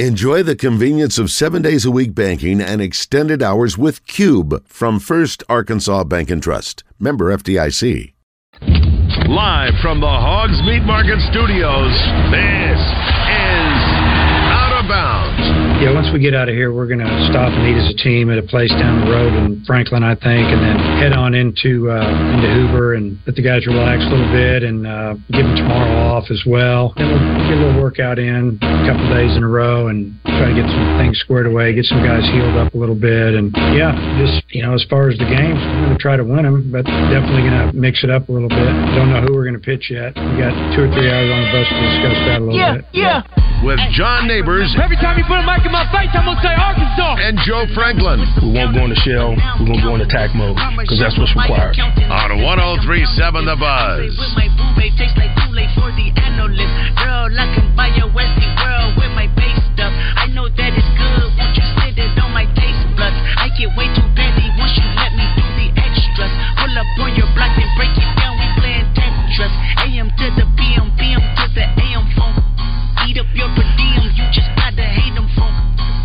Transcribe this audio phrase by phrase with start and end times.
[0.00, 4.98] Enjoy the convenience of seven days a week banking and extended hours with Cube from
[4.98, 6.82] First Arkansas Bank and Trust.
[6.98, 8.12] Member FDIC.
[8.60, 11.94] Live from the Hogs Meat Market Studios,
[12.34, 12.82] this
[15.82, 17.98] Yeah, once we get out of here, we're going to stop and eat as a
[17.98, 21.34] team at a place down the road in Franklin, I think, and then head on
[21.34, 25.44] into uh, into Hoover and let the guys relax a little bit and uh, give
[25.44, 26.94] them tomorrow off as well.
[26.96, 30.48] Then we'll get a little workout in a couple days in a row and try
[30.48, 33.52] to get some things squared away, get some guys healed up a little bit, and
[33.76, 36.48] yeah, just you know, as far as the games, we're going to try to win
[36.48, 38.72] them, but definitely going to mix it up a little bit.
[38.96, 40.14] Don't know who we're going to pitch yet.
[40.18, 42.74] We got two or three hours on the bus to discuss that a little yeah,
[42.74, 42.84] bit.
[42.90, 43.62] Yeah, yeah.
[43.62, 44.74] With John Neighbors.
[44.76, 47.22] Every time you put a mic in my face, I'm going to say Arkansas.
[47.22, 48.26] And Joe Franklin.
[48.42, 49.38] We won't go into shell.
[49.62, 51.78] We're going to go into attack mode because that's what's required.
[51.78, 54.10] On 1037 The Buzz.
[60.14, 63.16] I know that it's good once you sit it on my taste buds.
[63.36, 64.03] I get way too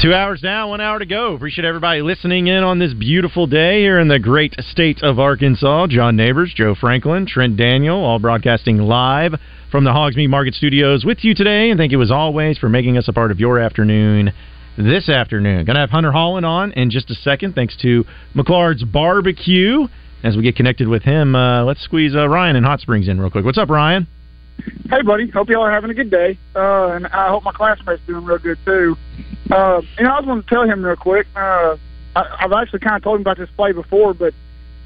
[0.02, 1.33] Two hours now, one hour to go.
[1.36, 5.88] Appreciate everybody listening in on this beautiful day here in the great state of Arkansas.
[5.88, 9.33] John Neighbors, Joe Franklin, Trent Daniel, all broadcasting live
[9.70, 11.70] from the Hogs Meat Market Studios with you today.
[11.70, 14.31] And thank you as always for making us a part of your afternoon
[14.77, 15.66] this afternoon.
[15.66, 19.86] To have Hunter Holland on in just a second, thanks to McClard's Barbecue.
[20.23, 23.20] As we get connected with him, uh, let's squeeze uh, Ryan in Hot Springs in
[23.20, 23.44] real quick.
[23.44, 24.08] What's up, Ryan?
[24.90, 25.28] Hey, buddy.
[25.30, 26.38] Hope y'all are having a good day.
[26.56, 28.98] Uh, and I hope my classmates doing real good, too.
[29.52, 31.28] Uh, you know, I was going to tell him real quick.
[31.36, 31.78] Uh,
[32.16, 34.34] I, I've actually kind of told him about this play before, but,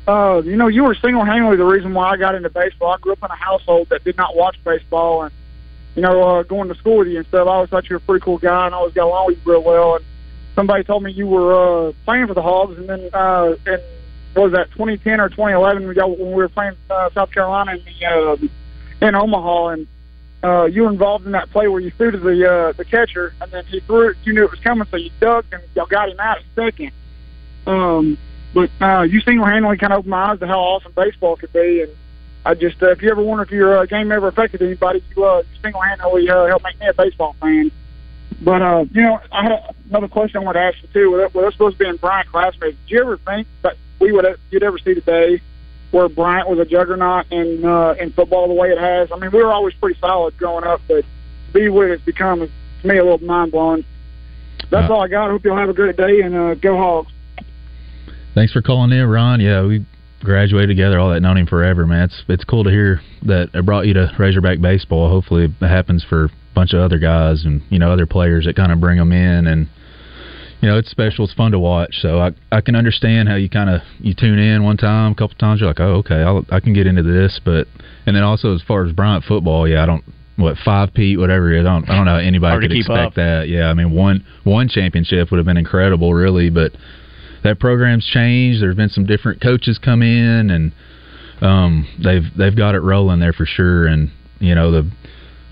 [0.07, 2.93] uh, you know, you were single handedly the reason why I got into baseball.
[2.93, 5.23] I grew up in a household that did not watch baseball.
[5.23, 5.33] And,
[5.95, 7.97] you know, uh, going to school with you and stuff, I always thought you were
[7.97, 9.95] a pretty cool guy and I always got along with you real well.
[9.95, 10.05] And
[10.55, 12.77] somebody told me you were uh, playing for the Hogs.
[12.77, 13.79] And then, uh, in,
[14.33, 17.73] what was that, 2010 or 2011, we got, when we were playing uh, South Carolina
[17.73, 18.37] in the, uh,
[19.03, 19.87] in Omaha, and
[20.43, 23.33] uh, you were involved in that play where you threw to the uh, the catcher,
[23.41, 24.17] and then he threw it.
[24.23, 26.91] You knew it was coming, so you ducked and y'all got him out at second.
[27.67, 28.17] Um,
[28.53, 31.81] but uh, you single-handedly kind of opened my eyes to how awesome baseball could be,
[31.81, 31.91] and
[32.45, 35.23] I just, uh, if you ever wonder if your uh, game ever affected anybody, you
[35.23, 37.71] uh, single-handedly uh, helped make me a baseball fan.
[38.41, 41.29] But uh, you know, I had another question I wanted to ask you too.
[41.33, 44.25] With, us supposed to be in Bryant classmates, did you ever think that we would
[44.51, 45.41] you'd ever see today
[45.93, 49.11] where Bryant was a juggernaut in uh, in football the way it has.
[49.11, 52.41] I mean, we were always pretty solid growing up, but to be what it's become
[52.41, 52.49] is
[52.81, 53.85] to me a little mind blowing.
[54.71, 55.27] That's all I got.
[55.27, 57.11] I hope y'all have a great day and uh, go Hogs.
[58.33, 59.39] Thanks for calling in, Ron.
[59.39, 59.85] Yeah, we
[60.23, 62.05] graduated together, all that, known him forever, man.
[62.05, 65.09] It's it's cool to hear that it brought you to Razorback baseball.
[65.09, 68.55] Hopefully, it happens for a bunch of other guys and you know other players that
[68.55, 69.69] kind of bring them in and
[70.63, 71.25] you know, it's special.
[71.25, 71.93] It's fun to watch.
[71.99, 75.15] So I I can understand how you kind of you tune in one time, a
[75.15, 77.37] couple times, you're like, oh, okay, I'll, I can get into this.
[77.43, 77.67] But
[78.07, 80.05] and then also as far as Bryant football, yeah, I don't
[80.37, 81.67] what five Pete whatever it is.
[81.67, 83.15] I don't I don't know anybody could expect up.
[83.15, 83.49] that.
[83.49, 86.71] Yeah, I mean one one championship would have been incredible, really, but
[87.43, 88.61] that program's changed.
[88.61, 90.71] There's been some different coaches come in, and
[91.41, 93.85] um, they've they've got it rolling there for sure.
[93.85, 94.89] And you know the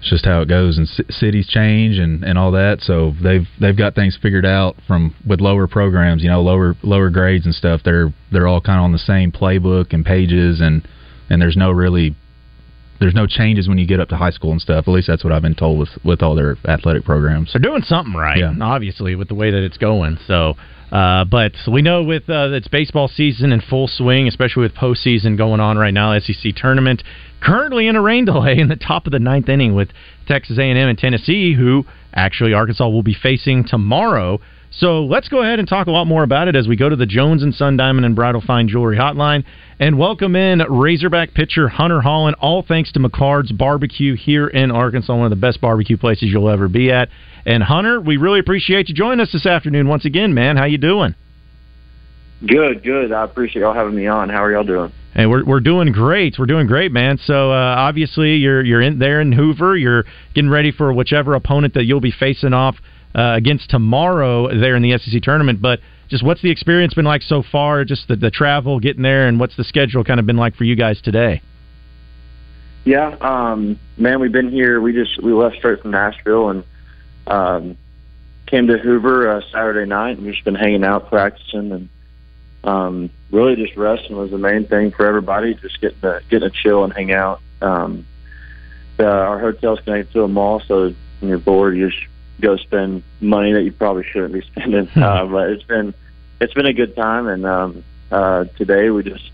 [0.02, 3.48] it's just how it goes and c- cities change and and all that so they've
[3.60, 7.56] they've got things figured out from with lower programs you know lower lower grades and
[7.56, 10.86] stuff they're they're all kind of on the same playbook and pages and
[11.30, 12.16] and there's no really
[13.00, 15.24] there's no changes when you get up to high school and stuff at least that's
[15.24, 18.54] what I've been told with with all their athletic programs They're doing something right, Yeah.
[18.62, 20.18] obviously, with the way that it's going.
[20.28, 20.56] So,
[20.92, 25.38] uh, but we know with uh, it's baseball season in full swing, especially with postseason
[25.38, 26.18] going on right now.
[26.20, 27.02] SEC tournament
[27.42, 29.90] currently in a rain delay in the top of the ninth inning with
[30.28, 34.40] Texas A&M and Tennessee, who actually Arkansas will be facing tomorrow.
[34.74, 36.96] So let's go ahead and talk a lot more about it as we go to
[36.96, 39.44] the Jones and Son Diamond and Bridal Fine Jewelry Hotline
[39.82, 42.38] and welcome in Razorback pitcher Hunter Holland.
[42.40, 46.50] All thanks to McClard's Barbecue here in Arkansas, one of the best barbecue places you'll
[46.50, 47.10] ever be at.
[47.46, 50.58] And Hunter, we really appreciate you joining us this afternoon once again, man.
[50.58, 51.16] How you doing?
[52.46, 53.12] Good, good.
[53.12, 54.30] I appreciate y'all having me on.
[54.30, 54.92] How are y'all doing?
[55.14, 56.36] Hey, we're we're doing great.
[56.40, 57.18] We're doing great, man.
[57.18, 59.76] So uh, obviously you're you're in there in Hoover.
[59.76, 62.78] You're getting ready for whichever opponent that you'll be facing off
[63.14, 65.62] uh, against tomorrow there in the SEC tournament.
[65.62, 67.84] But just what's the experience been like so far?
[67.84, 70.64] Just the, the travel, getting there, and what's the schedule kind of been like for
[70.64, 71.42] you guys today?
[72.86, 74.82] Yeah, um, man, we've been here.
[74.82, 76.64] We just we left straight from Nashville and
[77.28, 77.78] um,
[78.48, 81.90] came to Hoover uh, Saturday night, and we've just been hanging out, practicing, and
[82.64, 85.56] um, really just resting was the main thing for everybody.
[85.56, 87.42] Just getting to, getting to chill and hang out.
[87.62, 88.06] Um,
[89.00, 92.04] uh, our hotel's connected to a mall, so when you're bored, you just
[92.40, 94.90] go spend money that you probably shouldn't be spending.
[94.96, 95.94] uh, but it's been
[96.40, 99.32] it's been a good time, and um, uh, today we just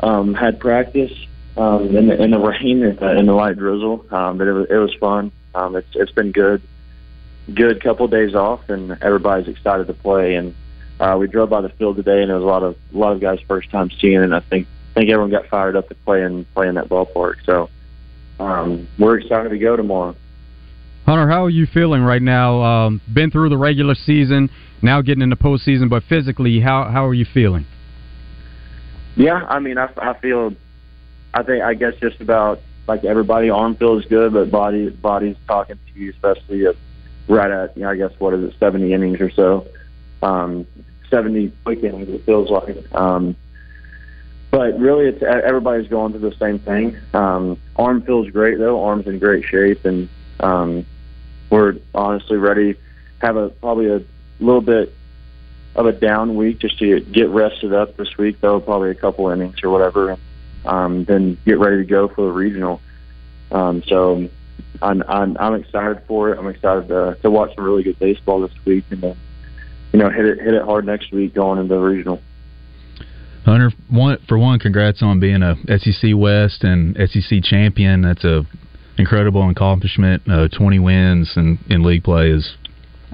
[0.00, 1.12] um, had practice
[1.56, 4.66] um, in the in the rain and in the light drizzle, um, but it was
[4.70, 5.32] it was fun.
[5.54, 6.62] Um, it's it's been good,
[7.54, 10.34] good couple days off, and everybody's excited to play.
[10.34, 10.54] And
[10.98, 13.12] uh, we drove by the field today, and it was a lot of a lot
[13.12, 14.24] of guys' first time seeing it.
[14.24, 16.88] And I think I think everyone got fired up to play in play in that
[16.88, 17.36] ballpark.
[17.44, 17.68] So
[18.38, 20.16] um, we're excited to go tomorrow.
[21.04, 22.62] Hunter, how are you feeling right now?
[22.62, 24.50] Um, been through the regular season,
[24.82, 27.66] now getting into postseason, but physically, how how are you feeling?
[29.16, 30.52] Yeah, I mean, I, I feel,
[31.32, 35.76] I think, I guess just about like everybody, arm feels good, but body body's talking
[35.76, 36.76] to you, especially at,
[37.28, 39.66] right at, you know, I guess what is it, 70 innings or so,
[40.22, 40.66] um,
[41.10, 42.76] 70 quick innings it feels like.
[42.94, 43.36] Um,
[44.50, 46.96] but really, it's everybody's going through the same thing.
[47.12, 48.84] Um, arm feels great though.
[48.84, 50.08] Arm's in great shape, and
[50.40, 50.86] um,
[51.50, 52.76] we're honestly ready.
[53.20, 54.02] Have a probably a
[54.40, 54.94] little bit
[55.74, 59.28] of a down week just to get rested up this week, though probably a couple
[59.28, 60.16] innings or whatever,
[60.64, 62.80] um, then get ready to go for the regional.
[63.50, 64.28] Um, so
[64.82, 66.38] I'm, I'm I'm excited for it.
[66.38, 69.16] I'm excited to to watch some really good baseball this week, and then
[69.92, 72.20] you know hit it hit it hard next week going into the regional.
[73.44, 78.02] Hunter, one for one, congrats on being a SEC West and SEC champion.
[78.02, 78.44] That's a
[78.98, 80.22] incredible accomplishment.
[80.28, 82.56] Uh, Twenty wins and in league play is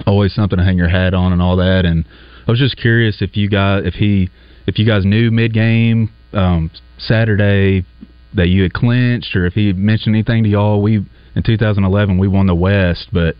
[0.07, 1.85] always something to hang your hat on and all that.
[1.85, 2.05] And
[2.47, 4.29] I was just curious if you guys if he
[4.65, 7.85] if you guys knew mid game um, Saturday
[8.35, 10.81] that you had clinched, or if he mentioned anything to y'all.
[10.81, 13.35] We in 2011 we won the West, but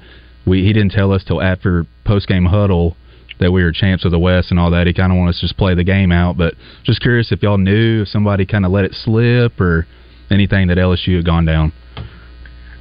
[0.45, 2.95] we he didn't tell us till after post game huddle
[3.39, 4.87] that we were champs of the West and all that.
[4.87, 6.37] He kind of wanted us to just play the game out.
[6.37, 6.53] But
[6.83, 9.87] just curious if y'all knew if somebody kind of let it slip or
[10.29, 11.73] anything that LSU had gone down.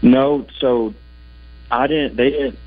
[0.02, 0.94] No, so
[1.70, 2.16] I didn't.
[2.16, 2.58] They didn't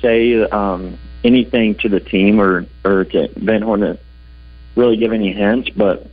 [0.00, 3.28] say um, anything to the team or or to
[3.62, 3.98] Horn to
[4.76, 6.06] really give any hints, but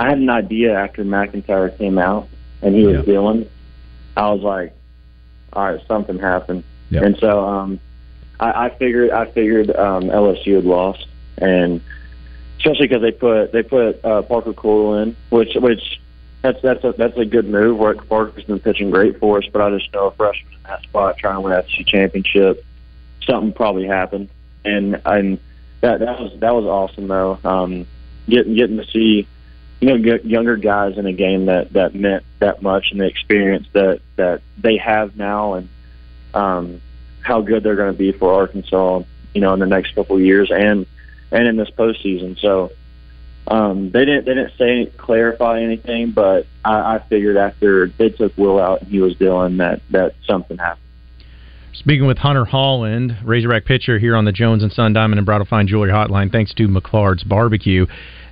[0.00, 2.26] I had an idea after McEntire came out
[2.62, 3.02] and he was yeah.
[3.02, 3.50] dealing.
[4.16, 4.74] I was like,
[5.52, 7.02] all right, something happened, yep.
[7.02, 7.80] and so um,
[8.38, 11.06] I, I figured I figured um, LSU had lost,
[11.36, 11.82] and
[12.56, 16.00] especially because they put they put uh, Parker Coil in, which which
[16.40, 17.76] that's that's a that's a good move.
[17.76, 20.82] Work Parker's been pitching great for us, but I just know a freshman in that
[20.82, 22.64] spot trying to win that championship,
[23.26, 24.30] something probably happened,
[24.64, 25.38] and and
[25.82, 27.38] that that was that was awesome though.
[27.44, 27.86] Um,
[28.28, 29.26] getting getting to see
[29.80, 33.66] you know younger guys in a game that that meant that much and the experience
[33.72, 35.68] that that they have now and
[36.34, 36.80] um
[37.22, 39.02] how good they're going to be for Arkansas,
[39.34, 40.86] you know, in the next couple of years and
[41.30, 42.38] and in this postseason.
[42.40, 42.72] So
[43.46, 48.36] um, they didn't they didn't say clarify anything, but I, I figured after they took
[48.36, 50.84] Will out and he was dealing that that something happened.
[51.72, 55.46] Speaking with Hunter Holland, Razorback pitcher here on the Jones and Son Diamond and Bridal
[55.46, 57.86] Fine Jewelry Hotline, thanks to McClard's Barbecue.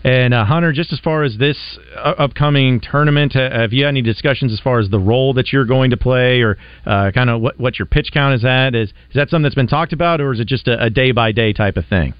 [0.04, 3.90] And uh, Hunter, just as far as this uh, upcoming tournament, uh, have you had
[3.90, 6.56] any discussions as far as the role that you're going to play, or
[6.86, 8.74] uh, kind of what what your pitch count is at?
[8.74, 11.32] Is is that something that's been talked about, or is it just a day by
[11.32, 12.14] day type of thing?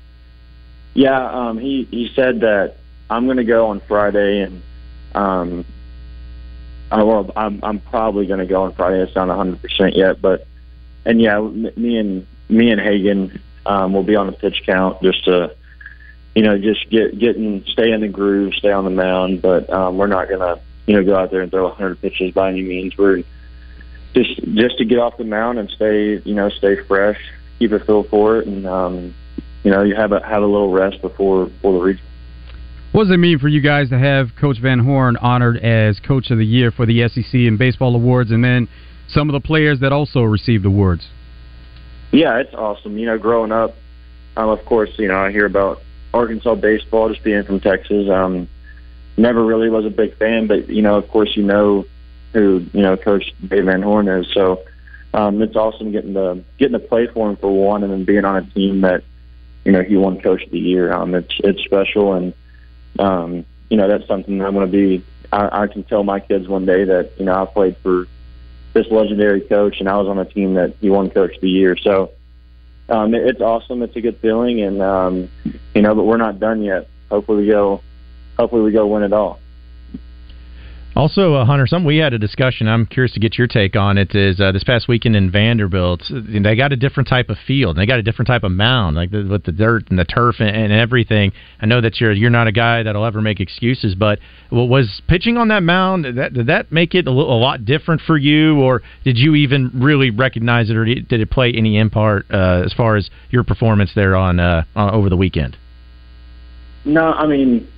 [0.94, 2.74] Yeah, um, he he said that
[3.08, 4.62] I'm going to go on Friday, and
[5.14, 5.64] um,
[6.90, 9.00] I, well, I'm I'm probably going to go on Friday.
[9.02, 10.48] It's not 100 percent yet, but
[11.08, 15.24] and yeah, me and me and Hagen um, will be on the pitch count just
[15.24, 15.56] to
[16.38, 19.42] you know, just get getting stay in the groove, stay on the mound.
[19.42, 22.50] But um, we're not gonna, you know, go out there and throw 100 pitches by
[22.50, 22.96] any means.
[22.96, 23.24] We're
[24.14, 27.18] just just to get off the mound and stay, you know, stay fresh,
[27.58, 29.16] keep a feel for it, and um,
[29.64, 32.04] you know, you have a have a little rest before before the region.
[32.92, 36.30] What does it mean for you guys to have Coach Van Horn honored as Coach
[36.30, 38.68] of the Year for the SEC and Baseball Awards, and then
[39.08, 41.08] some of the players that also received awards?
[42.12, 42.96] Yeah, it's awesome.
[42.96, 43.74] You know, growing up,
[44.36, 45.82] um, of course, you know, I hear about
[46.14, 48.08] Arkansas baseball, just being from Texas.
[48.08, 48.48] Um,
[49.16, 51.84] never really was a big fan, but you know, of course, you know
[52.32, 54.32] who you know Coach Dave Van Horn is.
[54.32, 54.62] So
[55.14, 58.24] um, it's awesome getting to getting to play for him for one, and then being
[58.24, 59.02] on a team that
[59.64, 60.92] you know he won Coach of the Year.
[60.92, 62.32] Um, it's it's special, and
[62.98, 65.04] um, you know that's something I'm going to be.
[65.32, 68.06] I, I can tell my kids one day that you know I played for
[68.72, 71.48] this legendary coach, and I was on a team that he won Coach of the
[71.48, 71.76] Year.
[71.76, 72.12] So
[72.88, 73.82] um, it, it's awesome.
[73.82, 75.28] It's a good feeling, and um,
[75.74, 76.88] you know, but we're not done yet.
[77.10, 77.82] Hopefully, we go.
[78.38, 79.40] Hopefully, we go win it all.
[80.96, 82.66] Also, uh, Hunter, something we had a discussion.
[82.66, 84.14] I'm curious to get your take on it.
[84.16, 87.76] Is uh, this past weekend in Vanderbilt, they got a different type of field.
[87.76, 90.36] They got a different type of mound, like the, with the dirt and the turf
[90.40, 91.32] and, and everything.
[91.60, 94.18] I know that you're you're not a guy that'll ever make excuses, but
[94.50, 98.00] was pitching on that mound that did that make it a, little, a lot different
[98.00, 102.26] for you, or did you even really recognize it, or did it play any impart
[102.30, 105.56] uh, as far as your performance there on, uh, on over the weekend?
[106.84, 107.68] No, I mean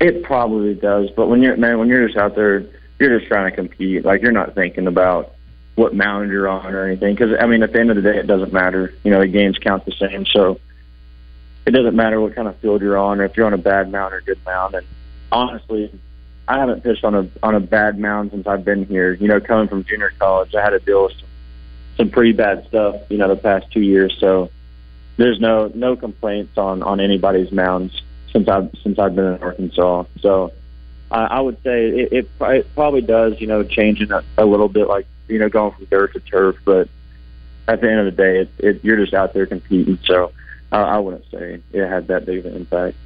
[0.00, 2.64] it probably does, but when you're man, when you're just out there,
[2.98, 4.04] you're just trying to compete.
[4.04, 5.34] Like you're not thinking about
[5.74, 7.14] what mound you're on or anything.
[7.14, 8.94] Because I mean, at the end of the day, it doesn't matter.
[9.04, 10.58] You know, the games count the same, so
[11.66, 13.92] it doesn't matter what kind of field you're on, or if you're on a bad
[13.92, 14.74] mound or a good mound.
[14.74, 14.86] And
[15.30, 15.92] honestly,
[16.48, 19.12] I haven't pitched on a on a bad mound since I've been here.
[19.12, 21.28] You know, coming from junior college, I had to deal with some,
[21.98, 22.96] some pretty bad stuff.
[23.10, 24.50] You know, the past two years, so
[25.18, 28.00] there's no no complaints on on anybody's mounds
[28.32, 30.04] since I've since I've been in Arkansas.
[30.20, 30.52] So
[31.10, 34.68] I, I would say it, it, it probably does, you know, changing a, a little
[34.68, 36.56] bit, like you know, going from dirt to turf.
[36.64, 36.88] But
[37.68, 39.98] at the end of the day, it, it, you're just out there competing.
[40.04, 40.32] So
[40.72, 42.96] I, I wouldn't say it had that big of an impact.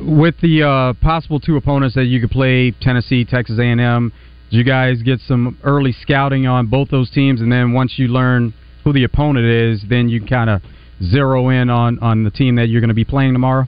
[0.00, 4.12] With the uh, possible two opponents that you could play, Tennessee, Texas A&M,
[4.50, 7.40] did you guys get some early scouting on both those teams?
[7.40, 10.62] And then once you learn who the opponent is, then you kind of
[11.02, 13.66] zero in on on the team that you're going to be playing tomorrow.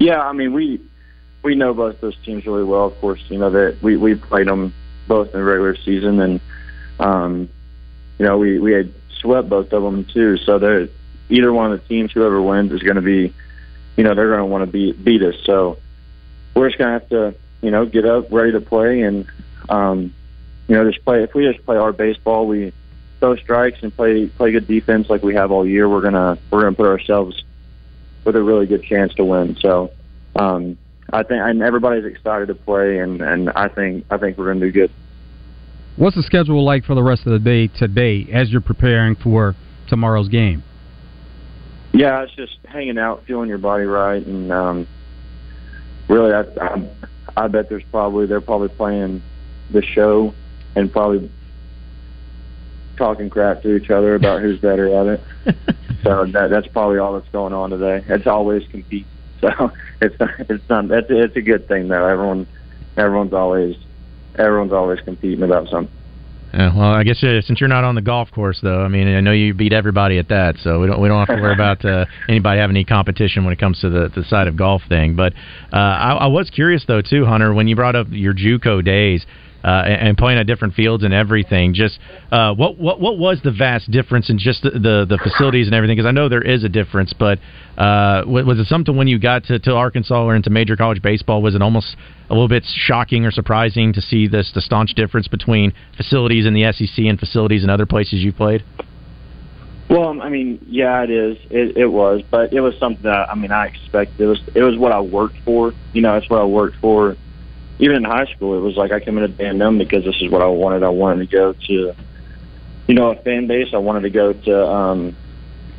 [0.00, 0.80] Yeah, I mean we
[1.42, 2.86] we know both those teams really well.
[2.86, 4.72] Of course, you know that we we played them
[5.06, 6.40] both in the regular season, and
[6.98, 7.48] um,
[8.18, 10.38] you know we we had swept both of them too.
[10.38, 10.88] So they're
[11.28, 13.32] either one of the teams, whoever wins, is going to be,
[13.96, 15.36] you know, they're going to want to beat beat us.
[15.44, 15.78] So
[16.54, 19.26] we're just going to have to, you know, get up, ready to play, and
[19.68, 20.14] um,
[20.66, 21.22] you know, just play.
[21.22, 22.72] If we just play our baseball, we
[23.18, 25.88] throw strikes and play play good defense like we have all year.
[25.88, 27.44] We're gonna we're gonna put ourselves
[28.24, 29.56] with a really good chance to win.
[29.60, 29.90] So
[30.36, 30.78] um,
[31.12, 34.60] I think and everybody's excited to play, and and I think I think we're going
[34.60, 34.90] to do good.
[35.96, 39.54] What's the schedule like for the rest of the day today as you're preparing for
[39.88, 40.62] tomorrow's game?
[41.92, 44.86] Yeah, it's just hanging out, feeling your body right, and um,
[46.08, 46.88] really, I, I
[47.36, 49.22] I bet there's probably they're probably playing
[49.70, 50.34] the show
[50.76, 51.30] and probably
[52.96, 55.56] talking crap to each other about who's better at it.
[56.02, 58.04] so that that's probably all that's going on today.
[58.08, 59.06] It's always compete.
[59.40, 59.48] So
[60.00, 60.16] it's
[60.48, 62.06] it's not it's it's a good thing though.
[62.06, 62.46] Everyone
[62.96, 63.76] everyone's always
[64.36, 65.94] everyone's always competing about something.
[66.52, 69.06] Yeah, well, I guess uh, since you're not on the golf course, though, I mean,
[69.06, 71.54] I know you beat everybody at that, so we don't we don't have to worry
[71.54, 74.82] about uh, anybody having any competition when it comes to the the side of golf
[74.88, 75.14] thing.
[75.14, 75.32] But
[75.72, 79.24] uh, I, I was curious though too, Hunter, when you brought up your JUCO days
[79.24, 79.28] uh,
[79.68, 81.74] and, playing at different fields and everything.
[81.74, 81.98] Just
[82.30, 85.74] uh, what what what was the vast difference in just the the, the facilities and
[85.74, 85.96] everything?
[85.96, 87.38] Because I know there is a difference, but
[87.76, 91.42] uh, was it something when you got to, to Arkansas or into major college baseball?
[91.42, 91.96] Was it almost
[92.28, 96.54] a little bit shocking or surprising to see this the staunch difference between facilities in
[96.54, 98.64] the SEC and facilities in other places you played?
[99.88, 101.36] Well, I mean, yeah, it is.
[101.50, 104.20] It, it was, but it was something that I mean I expected.
[104.20, 105.72] It was it was what I worked for.
[105.92, 107.16] You know, it's what I worked for
[107.80, 110.42] even in high school, it was like I committed to A&M because this is what
[110.42, 110.82] I wanted.
[110.82, 111.94] I wanted to go to,
[112.86, 113.68] you know, a fan base.
[113.72, 115.16] I wanted to go to, um,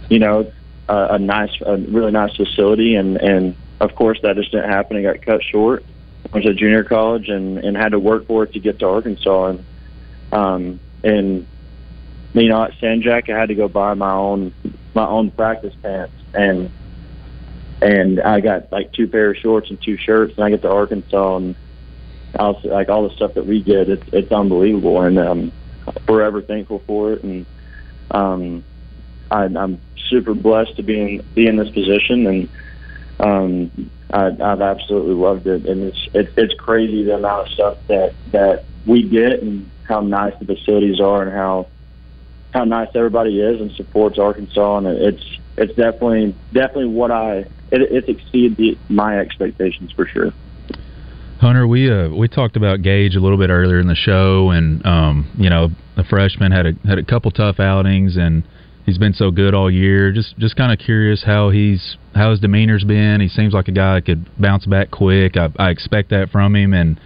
[0.09, 0.51] you know,
[0.89, 4.97] a, a nice, a really nice facility, and and of course that just didn't happen.
[4.97, 5.85] It got cut short.
[6.25, 8.87] I went to junior college and and had to work for it to get to
[8.87, 9.65] Arkansas, and
[10.31, 11.45] um, and
[12.33, 14.53] you know at San Jac I had to go buy my own
[14.93, 16.71] my own practice pants and
[17.81, 20.71] and I got like two pair of shorts and two shirts, and I get to
[20.71, 21.55] Arkansas and
[22.39, 25.51] like all the stuff that we get, it's it's unbelievable, and um,
[26.05, 27.23] forever thankful for it.
[27.23, 27.45] And
[28.11, 28.63] um,
[29.29, 32.49] I, I'm super blessed to be in be in this position, and
[33.19, 35.65] um, I, I've absolutely loved it.
[35.65, 40.01] And it's it's it's crazy the amount of stuff that that we get, and how
[40.01, 41.67] nice the facilities are, and how
[42.53, 45.23] how nice everybody is and supports Arkansas, and it's
[45.57, 50.33] it's definitely definitely what I it, it's exceeded the, my expectations for sure.
[51.41, 54.85] Hunter, we uh, we talked about Gage a little bit earlier in the show, and
[54.85, 58.43] um, you know the freshman had a had a couple tough outings, and
[58.85, 60.11] he's been so good all year.
[60.11, 63.21] Just just kind of curious how he's how his demeanor's been.
[63.21, 65.35] He seems like a guy that could bounce back quick.
[65.35, 66.99] I, I expect that from him, and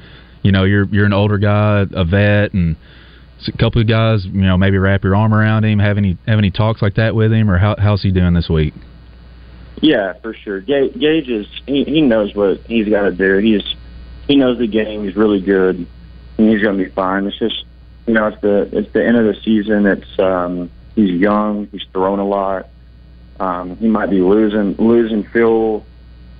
[0.43, 2.75] you know you're you're an older guy, a vet, and
[3.47, 5.79] a couple of guys, you know, maybe wrap your arm around him.
[5.79, 8.49] Have any have any talks like that with him, or how, how's he doing this
[8.49, 8.73] week?
[9.81, 10.59] Yeah, for sure.
[10.59, 13.37] Gage, is he, he knows what he's got to do.
[13.37, 13.63] He's
[14.27, 15.03] he knows the game.
[15.03, 15.87] He's really good,
[16.37, 17.25] and he's going to be fine.
[17.25, 17.65] It's just
[18.07, 19.85] you know it's the it's the end of the season.
[19.85, 21.67] It's um, he's young.
[21.71, 22.69] He's thrown a lot.
[23.39, 25.85] Um, he might be losing losing feel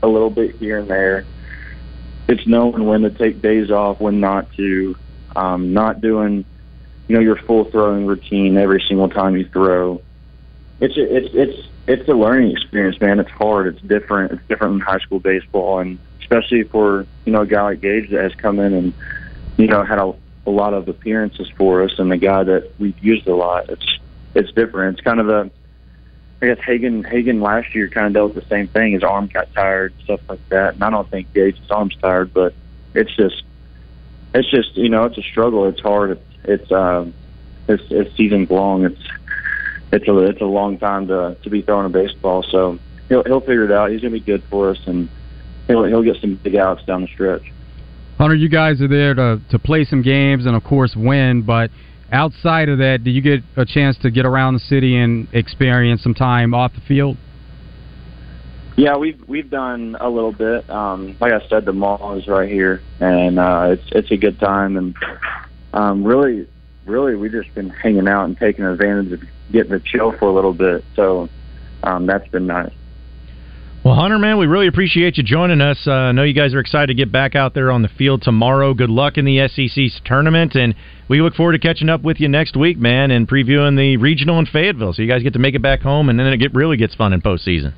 [0.02, 1.26] a little bit here and there.
[2.28, 4.96] it's knowing when to take days off, when not to,
[5.36, 6.46] um, not doing,
[7.08, 10.02] you know, your full throwing routine every single time you throw.
[10.80, 13.20] It's a, it's it's it's a learning experience, man.
[13.20, 13.68] It's hard.
[13.68, 14.32] It's different.
[14.34, 18.10] It's different than high school baseball, and especially for you know a guy like Gage
[18.10, 18.94] that has come in and
[19.58, 20.14] you know had a,
[20.48, 23.70] a lot of appearances for us, and the guy that we've used a lot.
[23.70, 24.00] It's
[24.34, 24.98] it's different.
[24.98, 25.52] It's kind of a
[26.42, 28.94] I guess Hagen Hagen last year kind of dealt with the same thing.
[28.94, 30.74] His arm got tired, stuff like that.
[30.74, 32.54] And I don't think Gage's arm's tired, but
[32.94, 33.44] it's just
[34.34, 35.68] it's just you know it's a struggle.
[35.68, 36.12] It's hard.
[36.12, 37.14] It's it's um
[37.68, 38.86] it's it's seasons long.
[38.86, 39.02] It's
[39.94, 42.44] it's a it's a long time to to be throwing a baseball.
[42.44, 42.80] So
[43.10, 43.92] he'll he'll figure it out.
[43.92, 45.08] He's gonna be good for us, and
[45.68, 47.44] he'll he'll get some big outs down the stretch.
[48.18, 51.70] Hunter, you guys are there to to play some games and of course win, but
[52.12, 56.02] outside of that, do you get a chance to get around the city and experience
[56.04, 57.18] some time off the field?
[58.78, 60.70] Yeah, we've we've done a little bit.
[60.70, 64.40] Um, like I said, the mall is right here, and uh, it's it's a good
[64.40, 64.76] time.
[64.76, 64.96] And
[65.74, 66.48] um, really,
[66.86, 70.34] really, we've just been hanging out and taking advantage of getting to chill for a
[70.34, 70.84] little bit.
[70.96, 71.30] So
[71.84, 72.74] um, that's been nice.
[73.86, 75.78] Well, Hunter, man, we really appreciate you joining us.
[75.86, 78.24] Uh, I know you guys are excited to get back out there on the field
[78.24, 78.74] tomorrow.
[78.74, 80.74] Good luck in the SEC tournament, and
[81.08, 84.40] we look forward to catching up with you next week, man, and previewing the regional
[84.40, 84.94] in Fayetteville.
[84.94, 86.96] So you guys get to make it back home, and then it get, really gets
[86.96, 87.76] fun in postseason.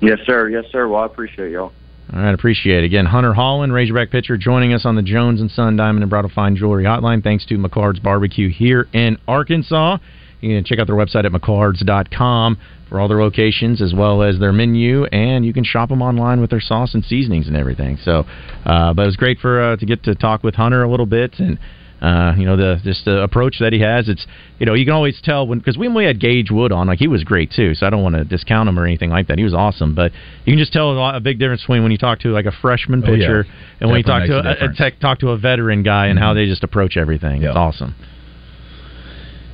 [0.00, 0.50] Yes, sir.
[0.50, 0.86] Yes, sir.
[0.86, 1.72] Well, I appreciate y'all.
[2.12, 2.86] All right, appreciate it.
[2.86, 6.30] Again, Hunter Holland, Razorback pitcher, joining us on the Jones and Son Diamond and Bridal
[6.32, 7.24] Fine Jewelry Hotline.
[7.24, 9.98] Thanks to McClard's Barbecue here in Arkansas.
[10.40, 14.38] You can check out their website at McClards.com for all their locations as well as
[14.38, 17.98] their menu, and you can shop them online with their sauce and seasonings and everything.
[18.02, 18.24] So,
[18.64, 21.06] uh, but it was great for uh, to get to talk with Hunter a little
[21.06, 21.58] bit and.
[22.00, 24.08] Uh, you know the just the approach that he has.
[24.08, 24.24] It's
[24.60, 27.00] you know you can always tell when because when we had Gage Wood on, like
[27.00, 27.74] he was great too.
[27.74, 29.36] So I don't want to discount him or anything like that.
[29.36, 30.12] He was awesome, but
[30.44, 32.46] you can just tell a, lot, a big difference between when you talk to like
[32.46, 33.16] a freshman Oh, yeah.
[33.26, 33.46] pitcher
[33.80, 36.20] and when you talk to a a, a tech, talk to a veteran guy and
[36.20, 37.42] how they just approach everything.
[37.42, 37.96] It's awesome.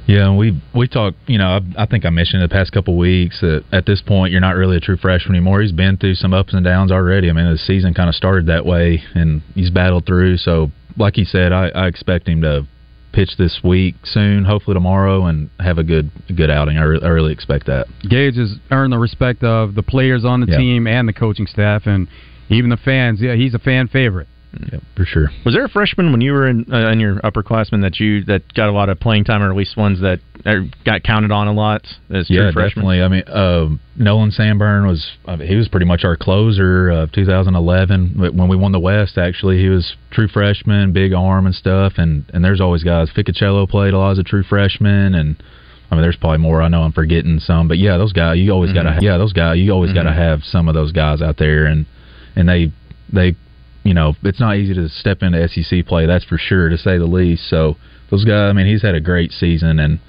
[0.06, 1.16] Yeah, and we we talked.
[1.26, 4.02] You know, I, I think I mentioned in the past couple weeks that at this
[4.02, 5.62] point you're not really a true freshman anymore.
[5.62, 7.30] He's been through some ups and downs already.
[7.30, 10.36] I mean, the season kind of started that way, and he's battled through.
[10.36, 12.66] So, like he said, I, I expect him to
[13.12, 16.76] pitch this week soon, hopefully tomorrow, and have a good good outing.
[16.76, 17.86] I, re- I really expect that.
[18.06, 20.58] Gage has earned the respect of the players on the Yeah.
[20.58, 22.08] team and the coaching staff, and
[22.50, 23.20] even the fans.
[23.22, 24.28] Yeah, he's a fan favorite.
[24.72, 25.30] Yeah, for sure.
[25.44, 28.52] Was there a freshman when you were in, uh, in your upperclassmen that you that
[28.54, 30.20] got a lot of playing time, or at least ones that
[30.84, 32.84] got counted on a lot as true yeah, freshmen?
[32.84, 33.02] definitely.
[33.02, 37.10] I mean, uh, Nolan Sanburn was I mean, he was pretty much our closer of
[37.12, 39.18] 2011 But when we won the West.
[39.18, 41.94] Actually, he was true freshman, big arm and stuff.
[41.96, 43.10] And and there's always guys.
[43.10, 45.42] Ficociello played a lot as a true freshman, and
[45.90, 46.62] I mean, there's probably more.
[46.62, 49.02] I know I'm forgetting some, but yeah, those guys you always gotta Mhm.
[49.02, 50.16] yeah those guys you always gotta Mhm.
[50.16, 51.86] have some of those guys out there, and
[52.36, 52.70] and they
[53.12, 53.34] they
[53.84, 56.06] you know it's not easy to step into SEC play.
[56.06, 57.48] That's for sure, to say the least.
[57.48, 57.76] So
[58.10, 58.50] those guys.
[58.50, 60.00] I mean, he's had a great season and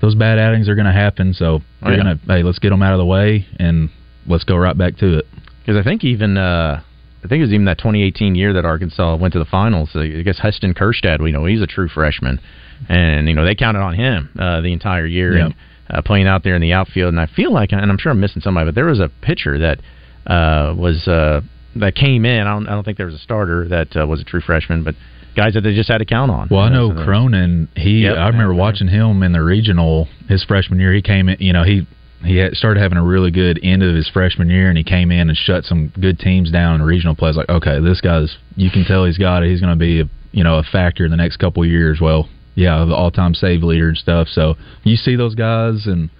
[0.00, 1.34] those bad outings are going to happen.
[1.34, 2.02] So Oh, we're yeah.
[2.02, 3.90] going to hey, let's get them out of the way and
[4.26, 5.26] let's go right back to it.
[5.60, 6.82] Because I think even uh,
[7.22, 9.90] I think it was even that 2018 year that Arkansas went to the finals.
[9.94, 12.40] I guess Heston Kjerstad, we know he's a true freshman,
[12.88, 15.44] and you know they counted on him uh, the entire year Yeah.
[15.46, 15.54] and
[15.90, 17.08] uh, playing out there in the outfield.
[17.12, 19.58] And I feel like, and I'm sure I'm missing somebody, but there was a pitcher
[19.58, 19.80] that
[20.26, 21.42] uh, was uh,
[21.76, 22.46] that came in.
[22.46, 24.84] I don't, I don't think there was a starter that uh, was a true freshman,
[24.84, 24.94] but
[25.36, 26.48] guys that they just had to count on.
[26.50, 27.68] Well, I know So Cronin.
[27.76, 28.16] He Yep.
[28.16, 30.92] I remember watching him in the regional his freshman year.
[30.92, 31.36] He came in.
[31.40, 31.86] You know he.
[32.22, 35.10] He had started having a really good end of his freshman year, and he came
[35.10, 37.30] in and shut some good teams down in regional play.
[37.30, 38.36] It's like, okay, this guy's.
[38.56, 39.48] You can tell he's got it.
[39.48, 41.98] He's going to be, a, you know, a factor in the next couple of years.
[41.98, 44.28] Well, yeah, the all-time save leader and stuff.
[44.28, 46.10] So you see those guys, and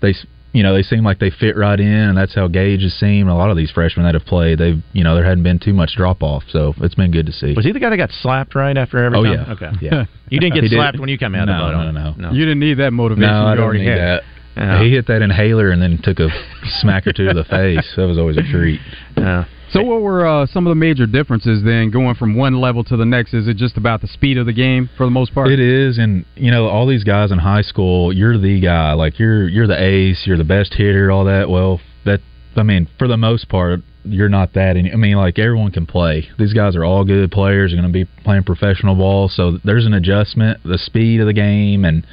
[0.00, 0.14] they,
[0.54, 3.28] you know, they seem like they fit right in, and that's how Gage has seemed.
[3.28, 5.74] A lot of these freshmen that have played, they've, you know, there hadn't been too
[5.74, 6.44] much drop off.
[6.48, 7.52] So it's been good to see.
[7.54, 9.32] Was he the guy that got slapped right after every Oh, time?
[9.46, 9.52] yeah.
[9.52, 9.70] Okay.
[9.82, 10.04] Yeah.
[10.30, 11.92] You didn't get He did- slapped when you came out no, of the boat.
[11.92, 12.34] no, no, no.
[12.34, 13.30] You didn't need that motivation.
[13.30, 13.98] No, I you don't already need had.
[13.98, 14.22] that.
[14.56, 14.82] Yeah.
[14.82, 16.28] He hit that inhaler and then took a
[16.80, 17.84] smack or two to the face.
[17.96, 18.80] That was always a treat.
[19.16, 19.44] Yeah.
[19.74, 22.96] So, what were uh, some of the major differences then going from one level to
[22.96, 23.34] the next?
[23.34, 25.48] Is it just about the speed of the game for the most part?
[25.48, 28.92] It is, and you know, all these guys in high school, you're the guy.
[28.92, 31.50] Like you're you're the ace, you're the best hitter, all that.
[31.50, 32.20] Well, that
[32.54, 34.76] I mean, for the most part, you're not that.
[34.76, 36.28] And I mean, like everyone can play.
[36.38, 37.72] These guys are all good players.
[37.72, 41.32] Are going to be playing professional ball, so there's an adjustment, the speed of the
[41.32, 42.06] game, and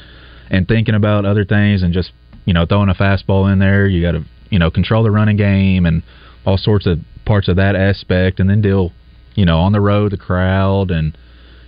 [0.50, 2.12] and thinking about other things, and just
[2.46, 3.86] you know throwing a fastball in there.
[3.86, 6.02] You got to you know control the running game and
[6.44, 6.98] all sorts of
[7.32, 8.92] parts of that aspect, and then deal
[9.36, 11.18] you know on the road, the crowd, and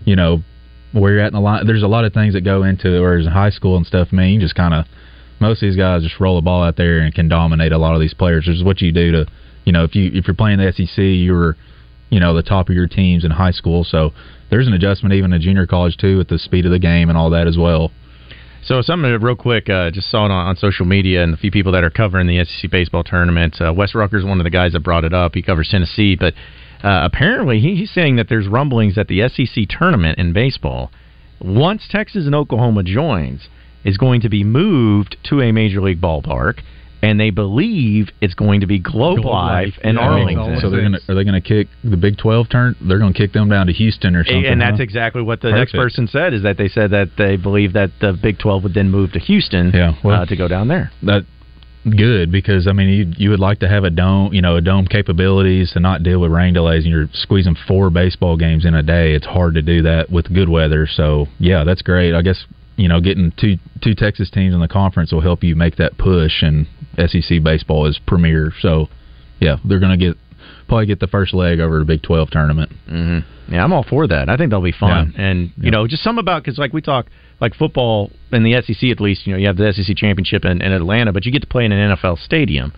[0.04, 0.44] you know
[0.92, 1.66] where you're at in the line.
[1.66, 3.02] There's a lot of things that go into.
[3.02, 4.86] Whereas in high school and stuff, man, you just kind of
[5.40, 7.94] most of these guys just roll the ball out there and can dominate a lot
[7.94, 8.46] of these players.
[8.46, 9.26] Which is what you do to,
[9.64, 11.56] you know, if you if you're playing the SEC, you were,
[12.10, 13.86] you know the top of your teams in high school.
[13.86, 14.12] So
[14.50, 17.18] there's an adjustment even in junior college too with the speed of the game and
[17.18, 17.90] all that as well.
[18.66, 21.52] So something real quick, uh, just saw it on, on, social media and a few
[21.52, 23.60] people that are covering the SEC baseball tournament.
[23.60, 25.36] Uh, Wes Rucker's one of the guys that brought it up.
[25.36, 26.34] He covers Tennessee, but
[26.82, 30.92] uh, apparently he, he's saying that there's rumblings that the SEC tournament in baseball,
[31.42, 33.50] once Texas and Oklahoma joins,
[33.84, 36.62] is going to be moved to a major league ballpark
[37.04, 40.60] and they believe it's going to be Globe, Globe Life in yeah, Arlington.
[40.62, 42.76] So they're gonna, are they going to kick the Big Twelve turn?
[42.82, 44.46] They're going to kick them down to Houston or something.
[44.46, 44.84] And that's huh?
[44.84, 45.74] exactly what the Perfect.
[45.74, 46.34] next person said.
[46.34, 49.20] Is that they said that they believe that the Big Twelve would then move to
[49.20, 49.72] Houston.
[49.74, 50.92] Yeah, well, uh, to go down there.
[51.04, 51.26] That
[51.98, 54.62] good because I mean you you would like to have a dome you know a
[54.62, 58.74] dome capabilities to not deal with rain delays and you're squeezing four baseball games in
[58.74, 59.14] a day.
[59.14, 60.88] It's hard to do that with good weather.
[60.88, 62.14] So yeah, that's great.
[62.14, 65.56] I guess you know, getting two two Texas teams in the conference will help you
[65.56, 66.42] make that push.
[66.42, 68.88] And SEC baseball is premier, so
[69.40, 70.18] yeah, they're going to get
[70.68, 72.72] probably get the first leg over the Big Twelve tournament.
[72.90, 73.54] Mm-hmm.
[73.54, 74.30] Yeah, I'm all for that.
[74.30, 75.22] I think that'll be fun, yeah.
[75.24, 75.70] and you yeah.
[75.72, 77.08] know, just some about because like we talk
[77.40, 79.28] like football in the SEC at least.
[79.28, 81.66] You know, you have the SEC championship in, in Atlanta, but you get to play
[81.66, 82.74] in an NFL stadium.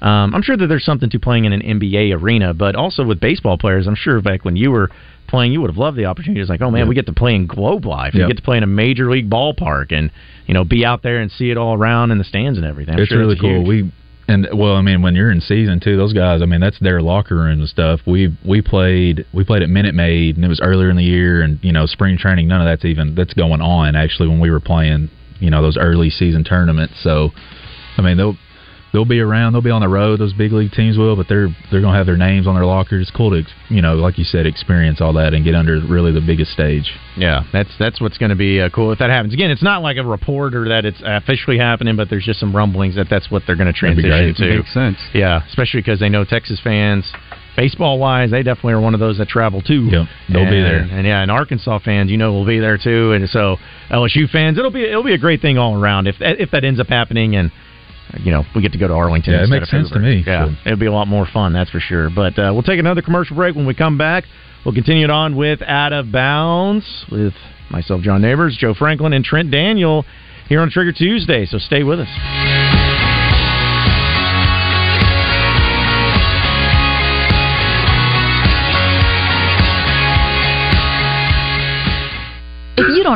[0.00, 3.20] Um, I'm sure that there's something to playing in an NBA arena, but also with
[3.20, 4.90] baseball players, I'm sure back when you were
[5.26, 6.40] playing, you would have loved the opportunity.
[6.40, 6.88] It's like, oh man, yeah.
[6.88, 8.14] we get to play in Globe Life.
[8.14, 8.22] Yep.
[8.22, 10.10] We get to play in a major league ballpark, and
[10.46, 12.94] you know, be out there and see it all around in the stands and everything.
[12.94, 13.66] I'm it's sure really it's cool.
[13.66, 13.92] We
[14.28, 17.00] and well, I mean, when you're in season too, those guys, I mean, that's their
[17.00, 18.00] locker room and stuff.
[18.06, 21.40] We we played we played at Minute Maid, and it was earlier in the year,
[21.40, 24.50] and you know, spring training, none of that's even that's going on actually when we
[24.50, 26.94] were playing, you know, those early season tournaments.
[27.02, 27.30] So,
[27.96, 28.36] I mean, they'll
[28.92, 29.52] they'll be around.
[29.52, 30.20] They'll be on the road.
[30.20, 33.08] Those big league teams will, but they're they're gonna have their names on their lockers.
[33.08, 36.12] It's cool to you know, like you said, experience all that and get under really
[36.12, 36.90] the biggest stage.
[37.16, 39.34] Yeah, that's that's what's going to be uh, cool if that happens.
[39.34, 42.54] Again, it's not like a report or that it's officially happening, but there's just some
[42.54, 44.56] rumblings that that's what they're going to transition to.
[44.56, 44.98] Makes sense.
[45.14, 47.10] Yeah, especially because they know Texas fans.
[47.56, 49.88] Baseball wise, they definitely are one of those that travel too.
[49.90, 50.78] Yep, they'll and, be there.
[50.78, 53.10] And yeah, and Arkansas fans, you know, will be there too.
[53.12, 53.56] And so
[53.90, 56.78] LSU fans, it'll be it'll be a great thing all around if if that ends
[56.78, 57.34] up happening.
[57.34, 57.50] And
[58.16, 59.34] you know, we get to go to Arlington.
[59.34, 60.24] Yeah, it makes sense to me.
[60.26, 60.54] Yeah, so.
[60.66, 62.10] it'll be a lot more fun, that's for sure.
[62.10, 63.54] But uh, we'll take another commercial break.
[63.54, 64.24] When we come back,
[64.64, 67.34] we'll continue it on with Out of Bounds with
[67.70, 70.04] myself, John Neighbors, Joe Franklin, and Trent Daniel
[70.48, 71.46] here on Trigger Tuesday.
[71.46, 72.87] So stay with us.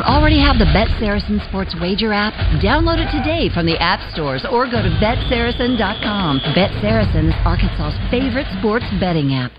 [0.03, 3.99] Don't already have the Bet Saracen Sports Wager app, download it today from the app
[4.13, 6.41] stores or go to betsaracen.com.
[6.55, 9.51] Bet Saracen is Arkansas's favorite sports betting app.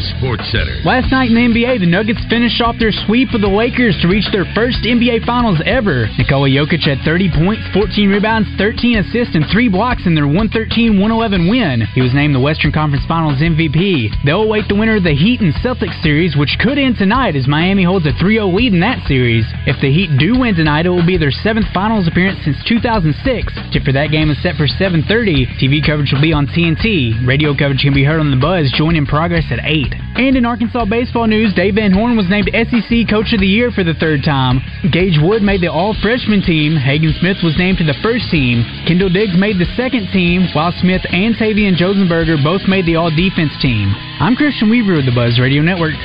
[0.00, 0.80] Sports Center.
[0.86, 4.08] Last night in the NBA, the Nuggets finished off their sweep of the Lakers to
[4.08, 6.08] reach their first NBA Finals ever.
[6.16, 11.50] Nikola Jokic had 30 points, 14 rebounds, 13 assists, and 3 blocks in their 113-111
[11.50, 11.82] win.
[11.92, 14.24] He was named the Western Conference Finals MVP.
[14.24, 17.46] They'll await the winner of the Heat and Celtics series, which could end tonight as
[17.46, 19.44] Miami holds a 3-0 lead in that series.
[19.66, 23.52] If the Heat do win tonight, it will be their seventh Finals appearance since 2006.
[23.72, 25.58] Tip for that game is set for 7:30.
[25.58, 27.26] TV coverage will be on TNT.
[27.26, 28.70] Radio coverage can be heard on the Buzz.
[28.72, 29.81] Join in progress at 8.
[29.90, 33.70] And in Arkansas baseball news, Dave Van Horn was named SEC Coach of the Year
[33.70, 34.60] for the third time.
[34.92, 36.76] Gage Wood made the all freshman team.
[36.76, 38.62] Hagen Smith was named to the first team.
[38.86, 43.10] Kendall Diggs made the second team, while Smith and Tavian Josenberger both made the all
[43.10, 43.90] defense team.
[44.20, 45.98] I'm Christian Weaver of the Buzz Radio Network.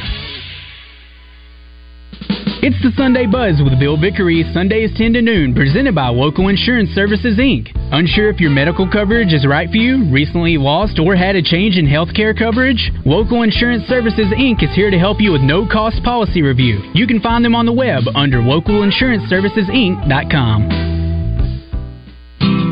[2.59, 6.89] It's the Sunday Buzz with Bill Vickery, Sundays 10 to noon, presented by Local Insurance
[6.89, 7.69] Services, Inc.
[7.91, 11.77] Unsure if your medical coverage is right for you, recently lost, or had a change
[11.77, 12.89] in healthcare coverage?
[13.05, 14.63] Local Insurance Services, Inc.
[14.63, 16.81] is here to help you with no cost policy review.
[16.95, 20.96] You can find them on the web under localinsuranceservicesinc.com.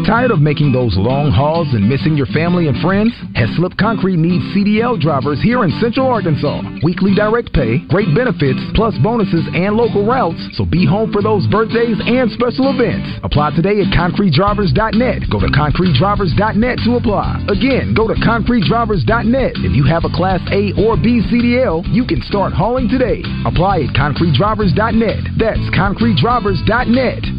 [0.06, 3.10] Tired of making those long hauls and missing your family and friends?
[3.34, 6.62] Heslop Concrete needs CDL drivers here in Central Arkansas.
[6.86, 10.38] Weekly direct pay, great benefits, plus bonuses and local routes.
[10.54, 13.18] So be home for those birthdays and special events.
[13.26, 15.26] Apply today at concretedrivers.net.
[15.34, 17.41] Go to concretedrivers.net to apply.
[17.50, 19.58] Again, go to concretedrivers.net.
[19.65, 23.26] If you have a Class A or B CDL, you can start hauling today.
[23.41, 25.34] Apply at concretedrivers.net.
[25.41, 27.35] That's concretedrivers.net.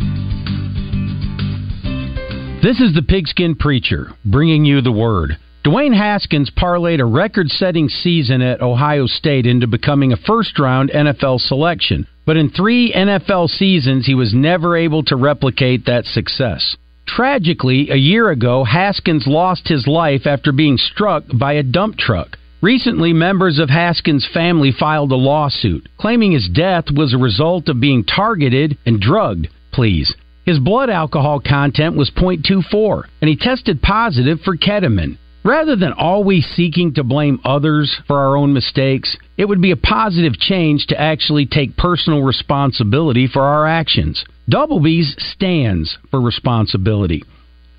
[2.67, 5.37] This is the Pigskin Preacher, bringing you the word.
[5.65, 10.91] Dwayne Haskins parlayed a record setting season at Ohio State into becoming a first round
[10.91, 12.09] NFL selection.
[12.25, 16.77] But in three NFL seasons, he was never able to replicate that success.
[17.07, 22.37] Tragically, a year ago, Haskins lost his life after being struck by a dump truck.
[22.63, 27.79] Recently, members of Haskins' family filed a lawsuit, claiming his death was a result of
[27.79, 29.47] being targeted and drugged.
[29.71, 35.19] Please His blood alcohol content was 0.24, and he tested positive for ketamine.
[35.45, 39.77] Rather than always seeking to blame others for our own mistakes, it would be a
[39.77, 44.25] positive change to actually take personal responsibility for our actions.
[44.49, 47.25] Double B's stands for responsibility.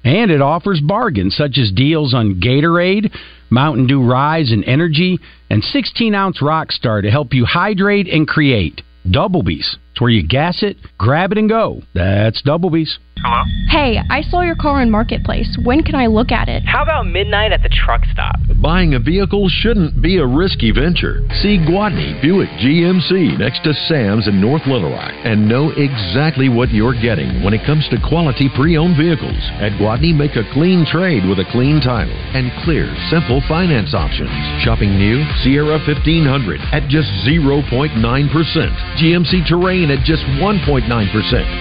[0.04, 3.14] And it offers bargains such as deals on Gatorade,
[3.50, 8.82] Mountain Dew Rise and Energy, and 16 ounce Rockstar to help you hydrate and create.
[9.10, 9.78] Double B's.
[9.87, 11.82] It's where you gas it, grab it, and go.
[11.94, 13.00] That's Double B's.
[13.24, 13.44] Hello?
[13.70, 15.58] Hey, I saw your car in Marketplace.
[15.64, 16.64] When can I look at it?
[16.66, 18.36] How about midnight at the truck stop?
[18.62, 21.22] Buying a vehicle shouldn't be a risky venture.
[21.42, 26.72] See Gwatney Buick GMC next to Sam's in North Little Rock and know exactly what
[26.72, 29.38] you're getting when it comes to quality pre-owned vehicles.
[29.60, 34.32] At Gwatney, make a clean trade with a clean title and clear, simple finance options.
[34.64, 40.88] Shopping new Sierra 1500 at just 0.9%, GMC Terrain at just 1.9%,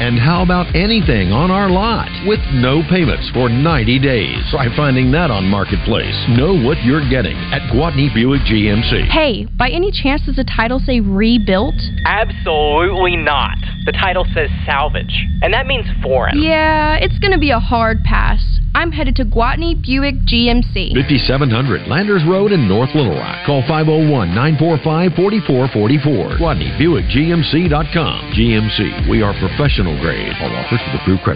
[0.01, 4.39] and how about anything on our lot with no payments for 90 days?
[4.51, 6.15] Try finding that on Marketplace.
[6.29, 9.09] Know what you're getting at Gwatney Buick GMC.
[9.09, 11.75] Hey, by any chance does the title say rebuilt?
[12.05, 13.59] Absolutely not.
[13.85, 16.43] The title says salvage, and that means foreign.
[16.43, 18.43] Yeah, it's gonna be a hard pass.
[18.77, 20.93] I'm headed to Gwatney Buick GMC.
[20.93, 23.47] 5700 Landers Road in North Little Rock.
[23.47, 26.37] Call 501 945 4444.
[26.37, 28.33] Gwatney Buick GMC.com.
[28.37, 30.33] GMC, we are professional grade.
[30.41, 31.36] All offers with approved credit.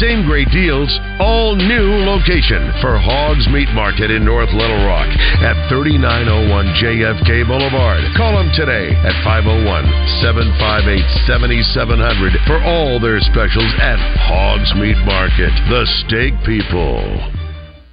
[0.00, 5.08] Same great deals, all new location for Hogs Meat Market in North Little Rock
[5.40, 8.04] at 3901 JFK Boulevard.
[8.12, 9.64] Call them today at 501
[10.20, 13.96] 758 7700 for all their specials at
[14.28, 17.00] Hogs Meat Market, the steak people.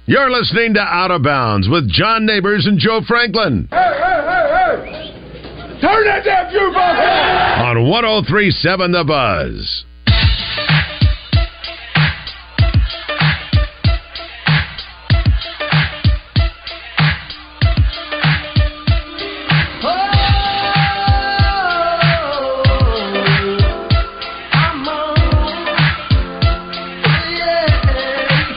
[0.04, 4.44] You're listening to Out of Bounds with John Neighbors and Joe Franklin Hey, hey, hey,
[4.52, 5.80] hey!
[5.80, 7.76] Turn that damn jukebox on!
[7.78, 9.84] on 1037 The Buzz.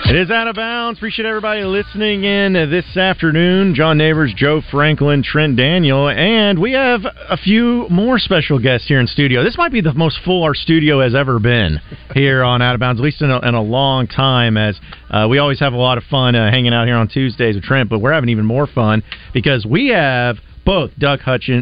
[0.10, 1.00] It is out of bounds.
[1.00, 3.76] Appreciate everybody listening in this afternoon.
[3.76, 9.02] John Neighbors, Joe Franklin, Trent Daniel, and we have a few more special guests here
[9.02, 9.44] in studio.
[9.44, 11.82] This might be the most full our studio has ever been
[12.14, 14.56] here on Out of Bounds, at least in a, in a long time.
[14.56, 17.56] As uh, we always have a lot of fun uh, hanging out here on Tuesdays
[17.56, 21.20] with Trent, but we're having even more fun because we have both Doug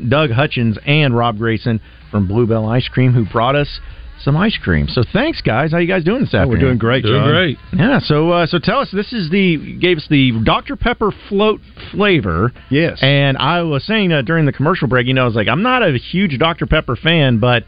[0.07, 1.81] Doug Hutchins and Rob Grayson
[2.11, 3.79] from Bluebell Ice Cream who brought us
[4.21, 4.87] some ice cream.
[4.87, 5.71] So thanks, guys.
[5.71, 6.49] How you guys doing this Oh, afternoon?
[6.59, 7.29] we're doing great, Doing John.
[7.29, 7.57] great.
[7.73, 7.99] Yeah.
[7.99, 8.89] So uh, so tell us.
[8.91, 12.51] This is the gave us the Dr Pepper float flavor.
[12.69, 12.99] Yes.
[13.01, 15.61] And I was saying uh, during the commercial break, you know, I was like, I'm
[15.63, 17.63] not a huge Dr Pepper fan, but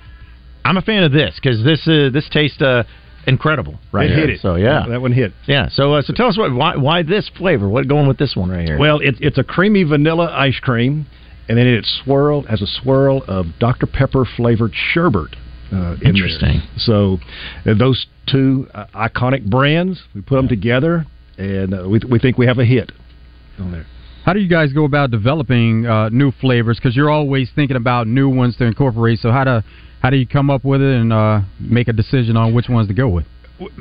[0.65, 2.83] I'm a fan of this because this uh, this tastes uh,
[3.27, 4.19] incredible right It here.
[4.21, 4.39] hit it.
[4.41, 5.33] So yeah, that one hit.
[5.47, 5.69] Yeah.
[5.69, 7.67] So uh, so tell us what why why this flavor?
[7.69, 8.79] What going with this one right here?
[8.79, 11.05] Well, it's it's a creamy vanilla ice cream,
[11.47, 15.35] and then it's swirled as a swirl of Dr Pepper flavored sherbet.
[15.71, 16.59] Uh, Interesting.
[16.59, 16.77] There.
[16.77, 17.17] So
[17.65, 21.05] uh, those two uh, iconic brands, we put them together,
[21.37, 22.91] and uh, we we think we have a hit
[23.59, 23.85] on there.
[24.25, 26.77] How do you guys go about developing uh, new flavors?
[26.77, 29.19] Because you're always thinking about new ones to incorporate.
[29.19, 29.61] So how do
[30.01, 32.87] how do you come up with it and uh, make a decision on which ones
[32.87, 33.25] to go with?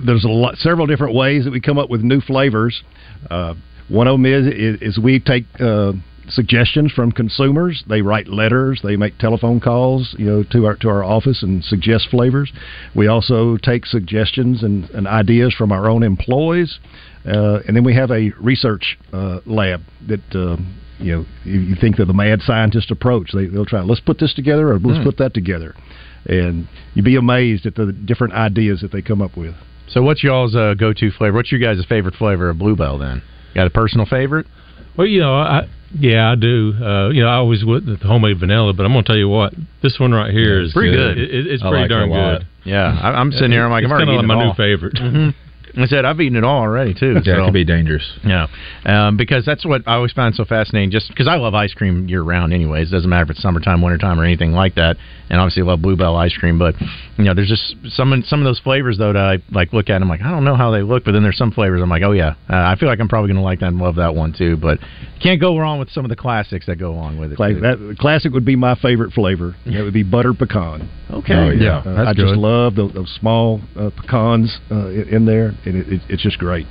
[0.04, 2.82] there's a lot, several different ways that we come up with new flavors.
[3.30, 3.54] Uh,
[3.88, 5.92] one of them is, is, is we take uh,
[6.28, 7.84] suggestions from consumers.
[7.88, 11.64] They write letters, they make telephone calls, you know, to our to our office and
[11.64, 12.52] suggest flavors.
[12.94, 16.78] We also take suggestions and, and ideas from our own employees,
[17.26, 20.20] uh, and then we have a research uh, lab that.
[20.34, 20.56] Uh,
[20.98, 23.30] you know, you you think of the mad scientist approach.
[23.34, 23.82] They, they'll try.
[23.82, 25.04] Let's put this together, or let's Hmm.
[25.04, 25.74] put that together,
[26.24, 29.54] and you'd be amazed at the different ideas that they come up with.
[29.88, 31.36] So what's y'all's uh, go to flavor?
[31.36, 32.96] What's your guys' favorite flavor of Bluebell?
[32.96, 33.22] Then
[33.54, 34.46] got a personal favorite?
[34.96, 35.68] Well, you know, I
[35.98, 36.74] yeah, I do.
[36.80, 39.54] Uh, you know, I always would the homemade vanilla, but I'm gonna tell you what,
[39.82, 41.18] this one right here is Pretty good.
[41.18, 42.46] It, it- it's I pretty like darn good.
[42.64, 44.48] Yeah, I- I'm sitting here, I'm like, it's I'm already kinda eating my it new
[44.50, 44.54] all.
[44.54, 44.94] favorite.
[44.94, 45.34] Mhm.
[45.76, 47.12] I said I've eaten it all already too.
[47.12, 48.04] Yeah, it so- can be dangerous.
[48.24, 48.46] Yeah,
[48.84, 50.90] um, because that's what I always found so fascinating.
[50.90, 52.90] Just because I love ice cream year round, anyways.
[52.90, 54.96] Doesn't matter if it's summertime, wintertime, or anything like that.
[55.28, 56.58] And obviously, I love Bluebell ice cream.
[56.58, 56.74] But
[57.18, 60.00] you know, there's just some some of those flavors though that I like look at.
[60.00, 62.02] I'm like, I don't know how they look, but then there's some flavors I'm like,
[62.02, 64.14] oh yeah, uh, I feel like I'm probably going to like that and love that
[64.14, 64.56] one too.
[64.56, 64.78] But
[65.22, 67.36] can't go wrong with some of the classics that go along with it.
[67.36, 69.56] Cla- that, classic would be my favorite flavor.
[69.66, 70.88] That would be butter pecan.
[71.10, 71.34] Okay.
[71.34, 75.24] Uh, Yeah, uh, that's I just love those, those small uh, pecans uh, in in
[75.26, 76.66] there, and it, it, it's just great.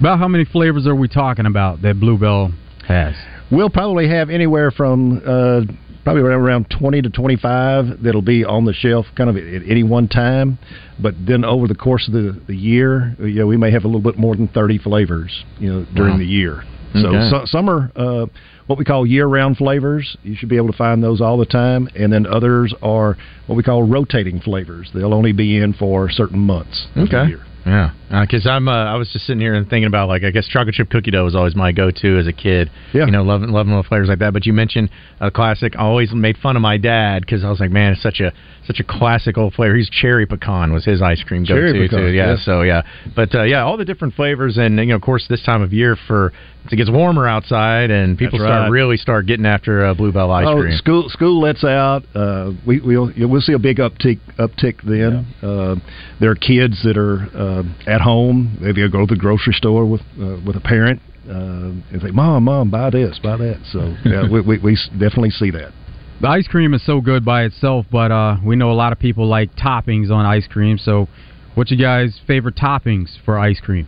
[0.00, 2.52] About how many flavors are we talking about that Bluebell
[2.86, 3.14] has?
[3.50, 5.60] We'll probably have anywhere from uh,
[6.04, 9.82] probably around 20 to 25 that'll be on the shelf kind of at, at any
[9.82, 10.58] one time.
[11.00, 13.84] But then over the course of the, the year, uh, you know, we may have
[13.84, 16.18] a little bit more than 30 flavors, you know, during Wow.
[16.18, 16.62] the year.
[16.94, 17.28] So, Okay.
[17.30, 18.26] so some are uh,
[18.68, 20.16] what we call year-round flavors.
[20.22, 23.56] You should be able to find those all the time, and then others are what
[23.56, 24.90] we call rotating flavors.
[24.94, 26.86] They'll only be in for certain months.
[26.94, 27.34] of the Okay.
[27.66, 28.68] Yeah, because I'm.
[28.68, 31.10] Uh, I was just sitting here and thinking about like I guess chocolate chip cookie
[31.10, 32.70] dough was always my go-to as a kid.
[32.94, 33.06] Yeah.
[33.06, 34.32] You know, loving loving little flavors like that.
[34.32, 34.88] But you mentioned
[35.20, 35.74] a classic.
[35.76, 38.32] I always made fun of my dad because I was like, man, it's such a
[38.66, 39.76] such a classic old flavor.
[39.76, 42.08] He's cherry pecan was his ice cream go-to pecan, too.
[42.08, 42.36] Yeah, yeah.
[42.44, 42.82] So yeah,
[43.14, 45.72] but uh, yeah, all the different flavors and you know, of course, this time of
[45.72, 46.32] year for
[46.72, 48.70] it gets warmer outside and people That's start right.
[48.70, 50.76] really start getting after uh, bluebell ice oh, cream.
[50.76, 52.02] school school lets out.
[52.14, 55.26] Uh, we we'll we'll see a big uptick uptick then.
[55.42, 55.76] Uh,
[56.20, 58.58] there are kids that are uh, at home.
[58.60, 62.10] Maybe they'll go to the grocery store with uh, with a parent uh, and say,
[62.10, 65.72] "Mom, mom, buy this, buy that." So yeah, we, we we definitely see that.
[66.18, 68.98] The ice cream is so good by itself, but uh, we know a lot of
[68.98, 70.78] people like toppings on ice cream.
[70.78, 71.08] So,
[71.54, 73.86] what's your guys' favorite toppings for ice cream?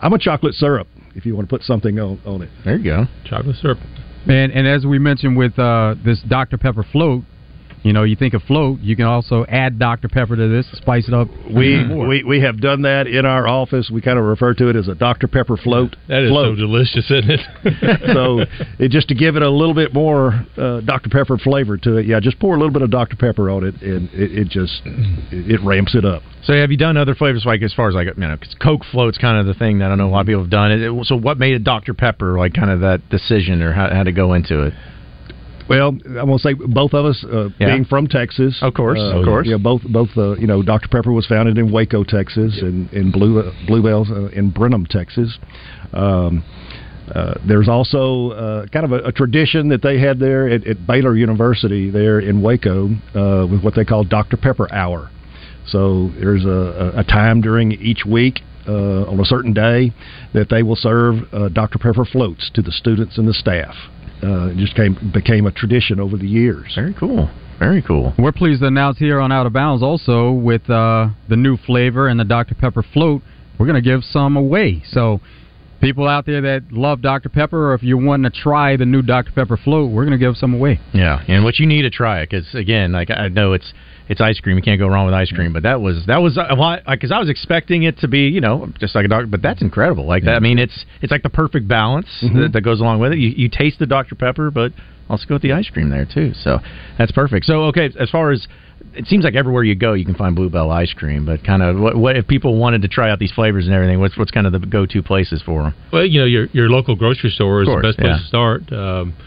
[0.00, 0.88] I'm a chocolate syrup.
[1.14, 3.04] If you want to put something on on it, there you go.
[3.26, 3.78] Chocolate syrup.
[4.26, 7.24] And and as we mentioned with uh, this Dr Pepper float,
[7.88, 11.08] you know, you think of float, you can also add Dr Pepper to this, spice
[11.08, 11.26] it up.
[11.50, 13.88] We, we we have done that in our office.
[13.90, 15.96] We kind of refer to it as a Dr Pepper float.
[16.08, 16.52] That is float.
[16.58, 17.40] so delicious, isn't it?
[18.12, 18.40] so
[18.78, 22.04] it, just to give it a little bit more uh, Dr Pepper flavor to it,
[22.06, 24.82] yeah, just pour a little bit of Dr Pepper on it, and it, it just
[24.84, 26.22] it, it ramps it up.
[26.44, 28.82] So have you done other flavors like as far as like you know, cause Coke
[28.92, 30.72] float's kind of the thing that I don't know a lot of people have done.
[30.72, 33.88] It- it- So what made it Dr Pepper like kind of that decision or how,
[33.94, 34.74] how to go into it?
[35.68, 37.68] Well, I'm gonna say both of us, uh, Yeah.
[37.68, 39.46] being from Texas, Of course, uh, of course.
[39.46, 40.10] Yeah, both both.
[40.16, 44.28] Uh, you know, Dr Pepper was founded in Waco, Texas, and in Blue Bluebells uh,
[44.32, 45.38] in Brenham, Texas.
[45.92, 46.42] Um,
[47.14, 50.86] uh, there's also uh, kind of a, a tradition that they had there at, at
[50.86, 55.10] Baylor University there in Waco uh, with what they call Dr Pepper Hour.
[55.66, 59.92] So there's a, a a time during each week uh, on a certain day
[60.34, 63.74] that they will serve uh, Dr Pepper floats to the students and the staff.
[64.22, 66.72] Uh, it just came became a tradition over the years.
[66.74, 67.30] Very cool.
[67.58, 68.14] Very cool.
[68.18, 72.06] We're pleased to announce here on Out of Bounds also with uh, the new flavor
[72.06, 72.54] and the Dr.
[72.54, 73.22] Pepper float,
[73.58, 74.82] we're going to give some away.
[74.90, 75.20] So,
[75.80, 77.28] people out there that love Dr.
[77.28, 79.32] Pepper, or if you're wanting to try the new Dr.
[79.32, 80.78] Pepper float, we're going to give some away.
[80.94, 83.72] Yeah, and what you need to try it because again, like I know it's
[84.08, 84.56] it's ice cream.
[84.56, 85.52] You can't go wrong with ice cream.
[85.52, 88.40] But that was that was a lot because I was expecting it to be you
[88.40, 89.26] know just like a doctor.
[89.26, 90.06] But that's incredible.
[90.06, 90.36] Like that.
[90.36, 92.42] I mean, it's it's like the perfect balance Mhm.
[92.42, 93.18] that, that goes along with it.
[93.18, 94.72] You, you taste the Dr Pepper, but
[95.08, 96.32] also go with the ice cream there too.
[96.34, 96.58] So
[96.98, 97.46] that's perfect.
[97.46, 98.46] So okay, as far as
[98.94, 101.26] it seems like everywhere you go, you can find Bluebell ice cream.
[101.26, 104.00] But kind of what, what if people wanted to try out these flavors and everything?
[104.00, 105.74] What's what's kind of the go to places for them?
[105.92, 108.18] Well, you know, your your local grocery store is course, the best place yeah.
[108.18, 108.72] to start.
[108.72, 109.22] Um, uh,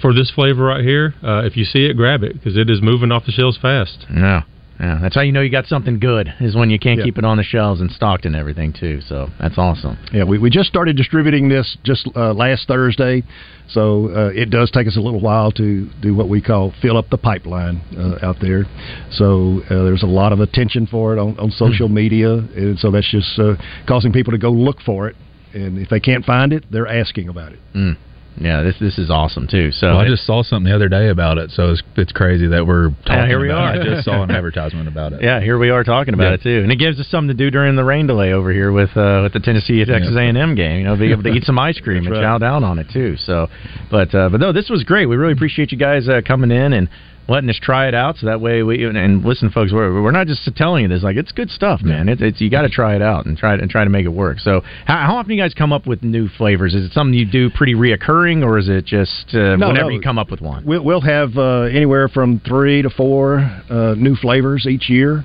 [0.00, 2.80] for this flavor right here, uh, if you see it, grab it because it is
[2.82, 4.06] moving off the shelves fast.
[4.14, 4.42] Yeah.
[4.80, 7.06] Yeah, that's how you know you got something good is when you can't Yeah.
[7.06, 9.00] keep it on the shelves and stocked and everything too.
[9.00, 9.98] So that's awesome.
[10.12, 13.24] Yeah, we, we just started distributing this just uh, last Thursday,
[13.66, 16.96] so uh, it does take us a little while to do what we call fill
[16.96, 18.66] up the pipeline uh, out there.
[19.10, 22.92] So uh, there's a lot of attention for it on, on social media, and so
[22.92, 23.54] that's just uh,
[23.88, 25.16] causing people to go look for it.
[25.54, 27.58] And if they can't find it, they're asking about it.
[27.74, 27.96] Mm.
[28.40, 29.72] Yeah, this this is awesome too.
[29.72, 32.46] So Well, I just saw something the other day about it, so it's, it's crazy
[32.48, 33.74] that we're talking Yeah, here we are.
[33.74, 33.80] it.
[33.80, 35.22] I just saw an advertisement about it.
[35.22, 36.34] Yeah, here we are talking about Yeah.
[36.34, 38.70] it too, and it gives us something to do during the rain delay over here
[38.70, 40.78] with uh, with the Tennessee Texas A and M game.
[40.78, 42.22] You know, be able to eat some ice cream and right.
[42.22, 43.16] chow down on it too.
[43.16, 43.48] So,
[43.90, 45.06] but uh, but no, this was great.
[45.06, 46.88] We really appreciate you guys uh, coming in and
[47.28, 48.16] letting us try it out.
[48.16, 51.02] So that way we and, listen, folks, we're, we're not just telling you this.
[51.02, 52.08] Like it's good stuff, man.
[52.08, 54.06] It, it's you got to try it out and try it and try to make
[54.06, 54.38] it work.
[54.40, 56.74] So, how, how often do you guys come up with new flavors?
[56.74, 59.96] Is it something you do pretty reoccurring, or is it just uh, No, whenever no.
[59.96, 60.64] you come up with one?
[60.64, 63.38] We'll, we'll have uh, anywhere from three to four
[63.70, 65.24] uh, new flavors each year.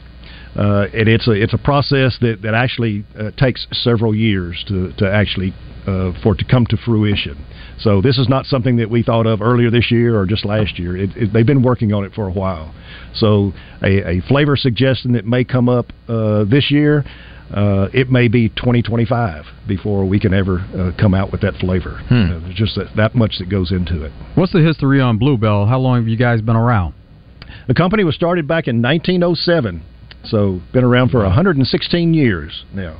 [0.56, 4.94] Uh, and it's a it's a process that that actually uh, takes several years to
[5.00, 5.52] to actually
[5.88, 7.44] uh, for it to come to fruition.
[7.84, 10.80] So this is not something that we thought of earlier this year or just last
[10.80, 10.96] year.
[10.96, 12.74] It, it, they've been working on it for a while.
[13.14, 13.52] So
[13.84, 17.04] a, a flavor suggestion that may come up uh, this year.
[17.54, 22.02] uh, it may be 2025 before we can ever uh, come out with that flavor.
[22.08, 22.32] Hmm.
[22.32, 24.12] Uh, there's just that, that much that goes into it.
[24.36, 25.68] What's the history on Bluebell?
[25.68, 26.96] How long have you guys been around?
[27.68, 29.84] The company was started back in 1907,
[30.24, 33.00] so been around for 116 years now.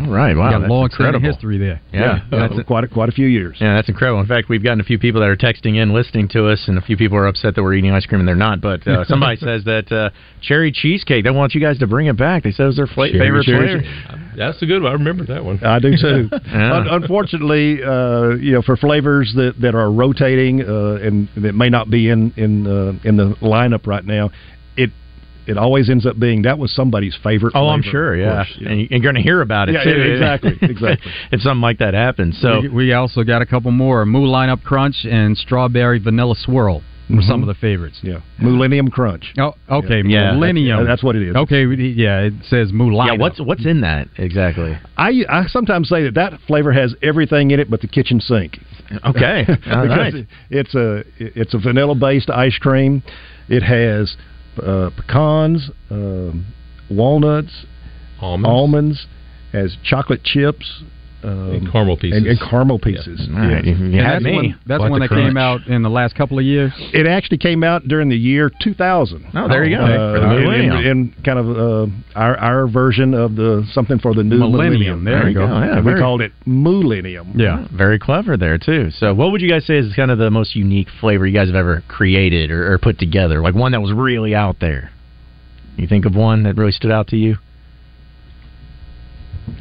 [0.00, 1.32] All right, wow, You got that's long standing incredible.
[1.32, 1.80] history there.
[1.92, 3.56] Yeah, uh, that's quite a, quite a few years.
[3.60, 4.20] Yeah, that's incredible.
[4.20, 6.76] In fact, we've gotten a few people that are texting in, listening to us, and
[6.78, 8.60] a few people are upset that we're eating ice cream and they're not.
[8.60, 10.10] But uh, somebody says that uh,
[10.42, 11.24] cherry cheesecake.
[11.24, 12.42] They want you guys to bring it back.
[12.42, 13.80] They said it was their fla- Cherry favorite cherry.
[13.80, 14.22] flavor.
[14.36, 14.90] That's a good one.
[14.90, 15.62] I remember that one.
[15.64, 16.28] I do too.
[16.46, 16.74] Yeah.
[16.74, 21.68] Un- unfortunately, uh, you know, for flavors that, that are rotating uh, and that may
[21.70, 24.30] not be in in uh, in the lineup right now,
[24.76, 24.90] it
[25.46, 27.52] it always ends up being that was somebody's favorite.
[27.54, 28.16] Oh, I'm sure.
[28.16, 30.00] Yeah, course, and you- you're going to hear about it Yeah, too.
[30.12, 31.12] exactly, exactly.
[31.32, 32.38] if something like that happens.
[32.40, 37.16] So we, we also got a couple more: Moo-llennium Crunch and Strawberry Vanilla Swirl were
[37.16, 37.28] mm-hmm.
[37.28, 38.00] some of the favorites.
[38.02, 39.32] Yeah, Millennium Crunch.
[39.38, 40.32] Oh, okay, Yeah.
[40.32, 40.78] Millennium.
[40.78, 41.36] That's- that's what it is.
[41.36, 44.76] Okay, yeah, it says Moo yeah, what's what's in that exactly?
[44.96, 48.58] I I sometimes say that that flavor has everything in it but the kitchen sink.
[49.04, 50.14] Okay, all because right.
[50.14, 53.02] it- it's a it's a vanilla based ice cream.
[53.48, 54.16] It has
[54.58, 56.46] uh, pecans, um,
[56.90, 57.66] walnuts,
[58.20, 58.48] Almonds.
[58.48, 59.06] almonds,
[59.52, 60.82] has chocolate chips.
[61.26, 62.18] Um, And caramel pieces.
[62.18, 63.28] and, and caramel pieces.
[63.34, 64.36] All right, you- you And had that's me.
[64.36, 66.72] When, that's Like when the that came out in the last couple of years.
[66.92, 69.26] It actually came out during the year 2000.
[69.34, 69.82] Oh, there you go.
[69.82, 70.76] Uh, For the in- millennium.
[70.78, 75.02] in, in kind of uh, our our version of the something for the new Millennium.
[75.02, 75.04] millennium.
[75.04, 75.46] There you go.
[75.46, 77.32] Yeah, and we called it Millennium.
[77.34, 77.66] Yeah.
[77.72, 78.90] Very clever there too.
[78.92, 81.48] So, what would you guys say is kind of the most unique flavor you guys
[81.48, 83.40] have ever created or, or put together?
[83.42, 84.90] Like one that was really out there.
[85.76, 87.36] You think of one that really stood out to you?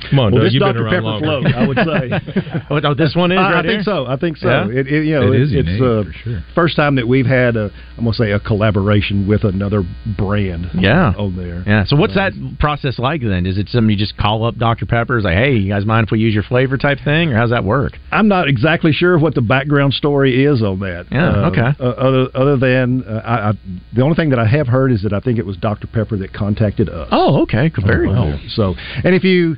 [0.10, 0.74] Come on, Well, Doug, this you've Dr.
[0.74, 1.50] been around Pepper longer.
[1.50, 2.64] float, I would say.
[2.70, 4.06] oh, oh, this one is I, right I think so.
[4.06, 4.48] I think so.
[4.48, 4.68] Yeah?
[4.70, 6.44] It, it, you know, It is it's unique, uh, sure.
[6.54, 9.84] first time that we've had a, I'm gonna say a collaboration with another
[10.18, 10.68] brand.
[10.76, 11.14] Yeah.
[11.18, 11.64] on there.
[11.66, 11.84] Yeah.
[11.86, 13.46] So, what's Uh, that process like then?
[13.46, 14.86] Is it something you just call up Dr.
[14.86, 15.18] Pepper?
[15.18, 17.50] Is like, hey, you guys mind if we use your flavor type thing, or how's
[17.52, 17.94] that work?
[18.12, 21.06] I'm not exactly sure what the background story is on that.
[21.12, 21.74] Yeah, Uh, okay.
[21.80, 23.54] uh, other other than uh, I, I,
[23.94, 25.88] the only thing that I have heard is that I think it was Dr.
[25.88, 27.08] Pepper that contacted us.
[27.12, 27.72] Oh, okay.
[27.86, 28.40] Very Uh, cool.
[28.50, 29.58] So, and if you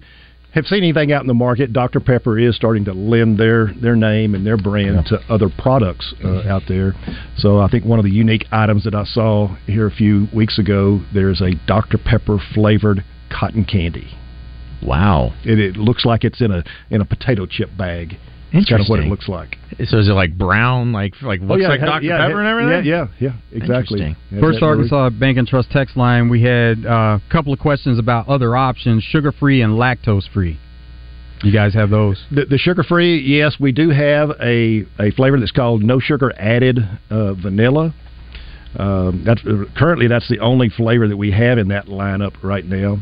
[0.58, 1.99] have seen anything out in the market, Dr.
[1.99, 6.47] Pepper is starting to lend their their name and their brand to other products uh,
[6.47, 6.93] out there.
[7.38, 10.58] So, I think one of the unique items that I saw here a few weeks
[10.58, 11.97] ago, there's a Dr.
[11.97, 14.18] Pepper flavored cotton candy.
[14.82, 15.34] Wow.
[15.43, 18.18] It, it looks like it's in a in a potato chip bag.
[18.52, 19.58] It's kind of what it looks like.
[19.86, 22.06] So, is it like brown, like like looks like Oh, yeah, Dr.
[22.06, 22.86] yeah, Pepper and everything?
[22.86, 24.02] Yeah, yeah, yeah, exactly.
[24.02, 24.16] Interesting.
[24.41, 27.60] First that really- Arkansas Bank and Trust text line, we had uh, a couple of
[27.60, 30.58] questions about other options, sugar free and lactose free.
[31.43, 32.20] You guys have those?
[32.32, 36.34] The, the sugar free, yes, we do have a, a flavor that's called no sugar
[36.38, 36.80] added
[37.12, 37.93] uh, vanilla.
[38.78, 39.41] Um, that's
[39.75, 42.97] currently that's the only flavor that we have in that lineup right now.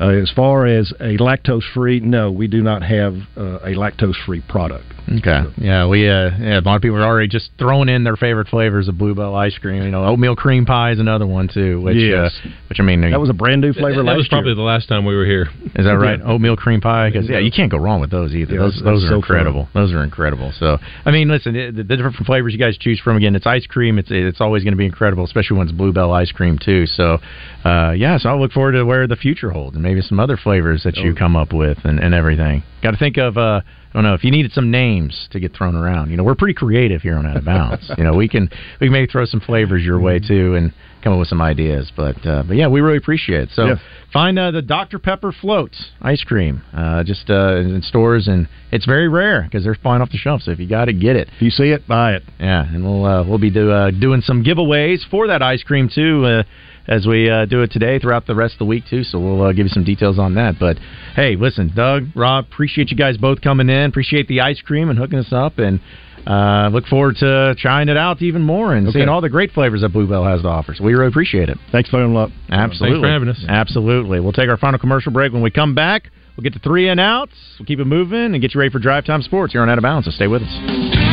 [0.00, 4.14] Uh, as far as a lactose free, no, we do not have uh, a lactose
[4.24, 4.86] free product.
[5.18, 5.40] Okay.
[5.56, 8.48] Yeah, we uh, yeah, a lot of people are already just throwing in their favorite
[8.48, 9.82] flavors of Bluebell ice cream.
[9.82, 11.80] You know, oatmeal cream pie is another one too.
[11.80, 12.38] Which, Yes.
[12.44, 14.56] uh, which I mean, That was a brand new flavor That last was probably year.
[14.56, 15.48] the last time we were here.
[15.76, 16.18] Is that right?
[16.18, 16.26] Yeah.
[16.30, 17.08] Oatmeal cream pie?
[17.10, 18.54] Because yeah, you can't go wrong with those either.
[18.54, 19.36] Yeah, those that's- those that's are so fun.
[19.38, 19.68] incredible.
[19.74, 20.52] Those are incredible.
[20.58, 20.76] So
[21.06, 23.16] I mean, listen, the, the different flavors you guys choose from.
[23.16, 23.98] Again, it's ice cream.
[23.98, 26.86] It's it's always going to be incredible, especially when it's Bluebell ice cream too.
[26.86, 27.18] So
[27.64, 30.36] uh, yeah, so I look forward to where the future holds and maybe some other
[30.36, 31.18] flavors that you Oh.
[31.18, 32.62] come up with and, and everything.
[32.82, 33.36] Got to think of.
[33.36, 36.10] Uh, I don't know if you needed some names to get thrown around.
[36.10, 37.90] You know, we're pretty creative here on Out of Bounds.
[37.96, 38.48] you know, we can
[38.80, 40.72] we can maybe throw some flavors your way too and
[41.08, 41.90] come up with some ideas.
[41.96, 43.48] But uh, but yeah, we really appreciate it.
[43.54, 43.74] So Yeah.
[44.12, 48.84] find uh, the Dr Pepper float ice cream uh, just uh, in stores, and it's
[48.84, 50.42] very rare because they're flying off the shelf.
[50.42, 51.28] So if you got to get it.
[51.36, 52.22] If you see it, buy it.
[52.38, 55.88] Yeah, and we'll uh, we'll be do, uh, doing some giveaways for that ice cream
[55.92, 56.24] too.
[56.24, 56.42] Uh,
[56.86, 59.42] as we uh, do it today throughout the rest of the week too, so we'll
[59.42, 60.54] uh, give you some details on that.
[60.58, 60.78] But
[61.14, 63.90] hey, listen, Doug, Rob, appreciate you guys both coming in.
[63.90, 65.80] Appreciate the ice cream and hooking us up, and
[66.28, 68.98] uh, look forward to trying it out even more and Okay.
[68.98, 70.74] seeing all the great flavors that Bluebell has to offer.
[70.74, 71.56] So we really appreciate it.
[71.72, 72.30] Thanks for up.
[72.50, 72.96] Absolutely.
[72.96, 73.44] Thanks for having us.
[73.48, 74.20] Absolutely.
[74.20, 75.32] We'll take our final commercial break.
[75.32, 77.32] When we come back, we'll get to three and outs.
[77.58, 79.78] We'll keep it moving and get you ready for drive time sports here on Out
[79.78, 80.04] of Bounds.
[80.04, 81.07] So stay with us.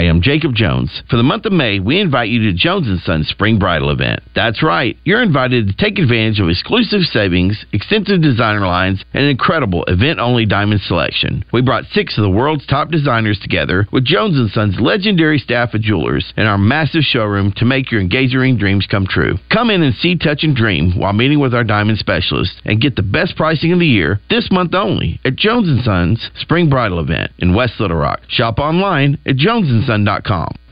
[0.00, 1.02] Hi, I'm Jacob Jones.
[1.10, 4.22] For the month of May, we invite you to Jones & Sons Spring Bridal event.
[4.34, 4.96] That's right.
[5.04, 10.46] You're invited to take advantage of exclusive savings, extensive designer lines, and an incredible event-only
[10.46, 11.44] diamond selection.
[11.52, 15.74] We brought six of the world's top designers together with Jones & Sons legendary staff
[15.74, 19.36] of jewelers in our massive showroom to make your engagement ring dreams come true.
[19.52, 22.96] Come in and see, touch, and dream while meeting with our diamond specialist and get
[22.96, 27.00] the best pricing of the year this month only at Jones & Sons Spring Bridal
[27.00, 28.20] event in West Little Rock.
[28.28, 29.36] Shop online at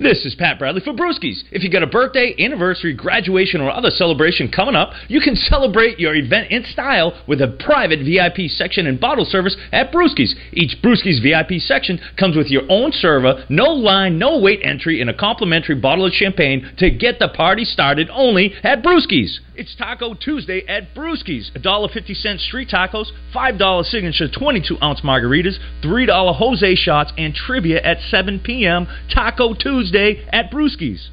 [0.00, 1.42] This is Pat Bradley for Brewskis.
[1.50, 5.98] If you got a birthday, anniversary, graduation, or other celebration coming up, you can celebrate
[5.98, 10.34] your event in style with a private VIP section and bottle service at Brewskis.
[10.52, 15.10] Each Brewskis VIP section comes with your own server, no line, no wait entry, and
[15.10, 19.40] a complimentary bottle of champagne to get the party started only at Brewskis.
[19.58, 21.50] It's Taco Tuesday at Brewskis.
[21.58, 28.38] $1.50 street tacos, $5 signature 22 ounce margaritas, $3 Jose shots, and trivia at 7
[28.38, 28.86] p.m.
[29.12, 31.08] Taco Tuesday at Brewskis.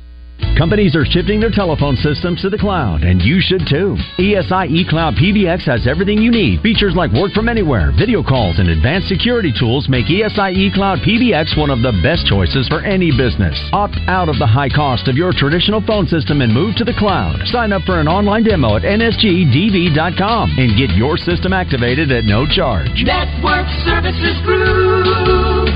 [0.58, 3.96] Companies are shifting their telephone systems to the cloud, and you should too.
[4.20, 6.62] ESI eCloud PBX has everything you need.
[6.62, 11.60] Features like work from anywhere, video calls, and advanced security tools make ESI eCloud PBX
[11.60, 13.56] one of the best choices for any business.
[13.74, 16.96] Opt out of the high cost of your traditional phone system and move to the
[17.00, 17.36] cloud.
[17.48, 22.46] Sign up for an online demo at nsgdv.com and get your system activated at no
[22.48, 23.04] charge.
[23.04, 25.68] Network Services Group.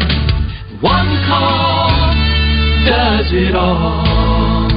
[0.81, 2.08] One call
[2.85, 4.69] does it all.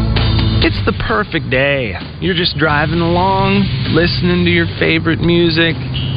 [0.64, 1.94] It's the perfect day.
[2.20, 5.74] You're just driving along, listening to your favorite music,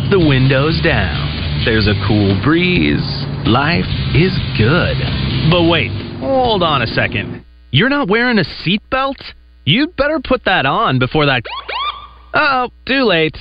[0.10, 1.64] the windows down.
[1.66, 3.02] There's a cool breeze.
[3.46, 4.98] Life is good.
[5.50, 7.44] But wait, hold on a second.
[7.72, 9.18] You're not wearing a seatbelt?
[9.66, 11.44] You'd better put that on before that.
[12.38, 13.38] Oh, too late.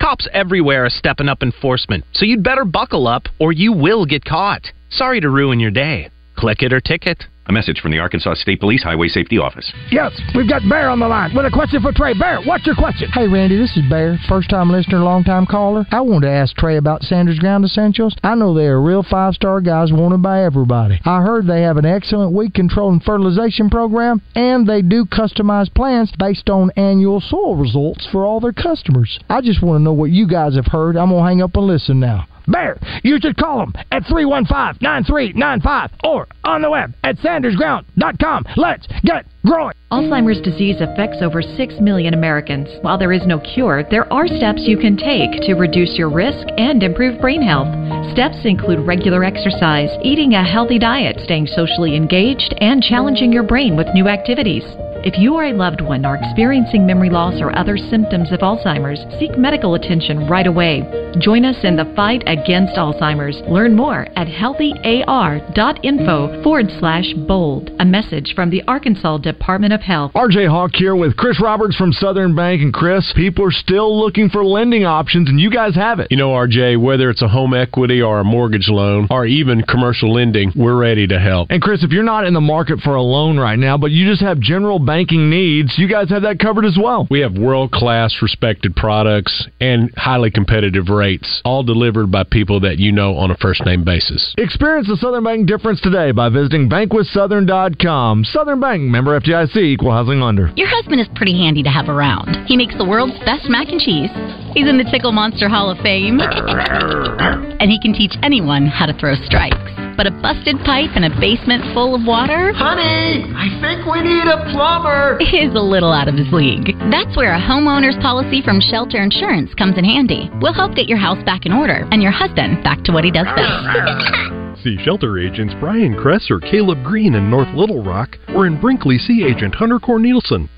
[0.00, 4.24] Cops everywhere are stepping up enforcement, so you'd better buckle up or you will get
[4.24, 4.62] caught.
[4.88, 6.08] Sorry to ruin your day.
[6.34, 7.24] Click it or ticket.
[7.48, 9.72] A message from the Arkansas State Police Highway Safety Office.
[9.90, 12.12] Yes, we've got Bear on the line with a question for Trey.
[12.12, 13.08] Bear, what's your question?
[13.10, 15.86] Hey, Randy, this is Bear, first time listener, long time caller.
[15.90, 18.14] I wanted to ask Trey about Sanders Ground Essentials.
[18.22, 21.00] I know they are real five star guys wanted by everybody.
[21.06, 25.74] I heard they have an excellent weed control and fertilization program, and they do customized
[25.74, 29.18] plans based on annual soil results for all their customers.
[29.30, 30.98] I just want to know what you guys have heard.
[30.98, 32.26] I'm going to hang up and listen now.
[32.48, 38.44] Bear, you should call them at 315-9395 or on the web at sandersground.com.
[38.56, 39.74] Let's get growing.
[39.92, 42.68] Alzheimer's disease affects over 6 million Americans.
[42.82, 46.46] While there is no cure, there are steps you can take to reduce your risk
[46.56, 47.68] and improve brain health.
[48.12, 53.76] Steps include regular exercise, eating a healthy diet, staying socially engaged, and challenging your brain
[53.76, 54.64] with new activities.
[55.04, 58.98] If you or a loved one are experiencing memory loss or other symptoms of Alzheimer's,
[59.20, 60.82] seek medical attention right away.
[61.20, 63.40] Join us in the fight against Alzheimer's.
[63.48, 67.70] Learn more at healthyar.info forward slash bold.
[67.78, 70.10] A message from the Arkansas Department of Health.
[70.14, 72.60] RJ Hawk here with Chris Roberts from Southern Bank.
[72.60, 76.08] And Chris, people are still looking for lending options, and you guys have it.
[76.10, 80.12] You know, RJ, whether it's a home equity or a mortgage loan or even commercial
[80.12, 81.50] lending, we're ready to help.
[81.50, 84.10] And Chris, if you're not in the market for a loan right now, but you
[84.10, 87.06] just have general banking needs, you guys have that covered as well.
[87.10, 92.78] We have world class respected products and highly competitive rates, all delivered by people that
[92.78, 94.34] you know on a first name basis.
[94.38, 98.24] Experience the Southern Bank difference today by visiting bankwithsouthern.com.
[98.24, 100.54] Southern Bank, member FDIC, equal housing lender.
[100.56, 102.46] Your husband is pretty handy to have around.
[102.46, 104.08] He makes the world's best mac and cheese.
[104.54, 106.18] He's in the Tickle Monster Hall of Fame.
[107.60, 109.87] and he can teach anyone how to throw strikes.
[109.98, 112.52] But a busted pipe and a basement full of water?
[112.54, 115.18] Honey, I think we need a plumber.
[115.38, 116.70] Is a little out of his league.
[116.88, 120.30] That's where a homeowner's policy from Shelter Insurance comes in handy.
[120.40, 123.10] We'll help get your house back in order and your husband back to what he
[123.10, 124.38] does best.
[124.62, 128.98] See shelter agents Brian Kress or Caleb Green in North Little Rock, or in Brinkley,
[128.98, 130.48] see agent Hunter Cornelison.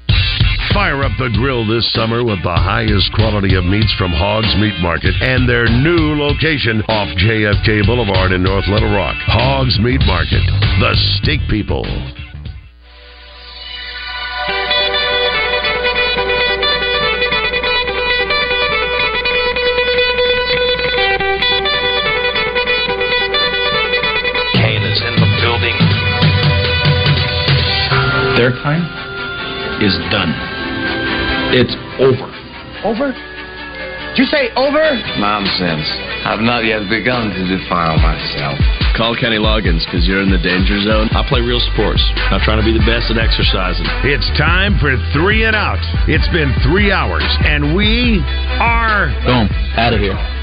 [0.75, 4.79] Fire up the grill this summer with the highest quality of meats from Hogs Meat
[4.81, 9.17] Market and their new location off JFK Boulevard in North Little Rock.
[9.27, 10.47] Hogs Meat Market,
[10.79, 11.83] the steak people.
[24.55, 25.77] Kane is in the building.
[28.39, 28.87] Their time
[29.83, 30.60] is done.
[31.51, 32.31] It's over.
[32.87, 33.11] Over?
[33.11, 34.83] Did you say over?
[35.19, 35.87] Nonsense.
[36.23, 38.59] I've not yet begun to defile myself.
[38.95, 41.11] Call Kenny Loggins because you're in the danger zone.
[41.11, 42.03] I play real sports.
[42.31, 43.87] I'm trying to be the best at exercising.
[44.07, 45.83] It's time for three and out.
[46.07, 48.23] It's been three hours, and we
[48.63, 49.11] are.
[49.27, 49.51] Boom.
[49.75, 50.40] Out of here.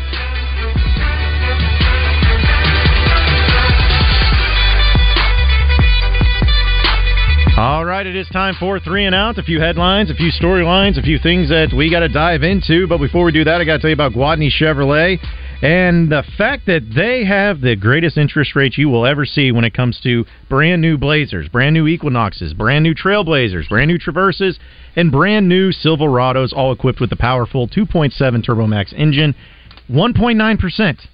[7.58, 9.40] All right, it is time for three and out.
[9.40, 12.86] A few headlines, a few storylines, a few things that we got to dive into.
[12.86, 15.18] But before we do that, I got to tell you about Gwatney Chevrolet
[15.64, 19.66] and the fact that they have the greatest interest rates you will ever see when
[19.66, 24.60] it comes to brand new Blazers, brand new Equinoxes, brand new Trailblazers, brand new Traverses,
[24.96, 28.14] and brand new Silverados, all equipped with the powerful 2.7
[28.46, 29.34] TurboMax engine,
[29.90, 31.08] 1.9 percent.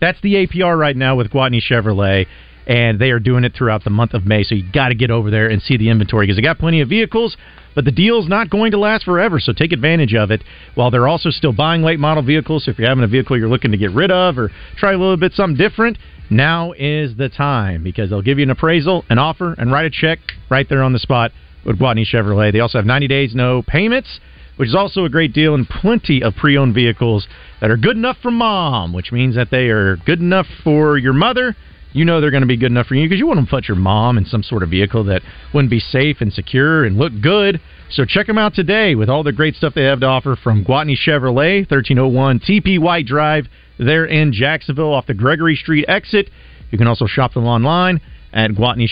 [0.00, 2.24] That's the APR right now with Gwatney Chevrolet
[2.70, 4.44] and they are doing it throughout the month of May.
[4.44, 6.80] So you got to get over there and see the inventory because they got plenty
[6.80, 7.36] of vehicles,
[7.74, 9.40] but the deal's not going to last forever.
[9.40, 10.44] So take advantage of it
[10.76, 12.64] while they're also still buying late model vehicles.
[12.64, 14.96] So if you're having a vehicle you're looking to get rid of or try a
[14.96, 15.98] little bit something different,
[16.30, 19.90] now is the time because they'll give you an appraisal, an offer, and write a
[19.90, 21.32] check right there on the spot
[21.66, 22.52] with Gwatney Chevrolet.
[22.52, 24.20] They also have 90 days no payments
[24.56, 27.26] which is also a great deal, and plenty of pre owned vehicles
[27.62, 31.14] that are good enough for mom, which means that they are good enough for your
[31.14, 31.56] mother
[31.92, 33.76] you know they're going to be good enough for you because you wouldn't put your
[33.76, 35.22] mom in some sort of vehicle that
[35.52, 37.60] wouldn't be safe and secure and look good.
[37.90, 40.64] So check them out today with all the great stuff they have to offer from
[40.64, 43.46] Gwatney Chevrolet, 1301 TP White Drive,
[43.78, 46.30] there in Jacksonville off the Gregory Street exit.
[46.70, 48.00] You can also shop them online
[48.32, 48.88] at Guatney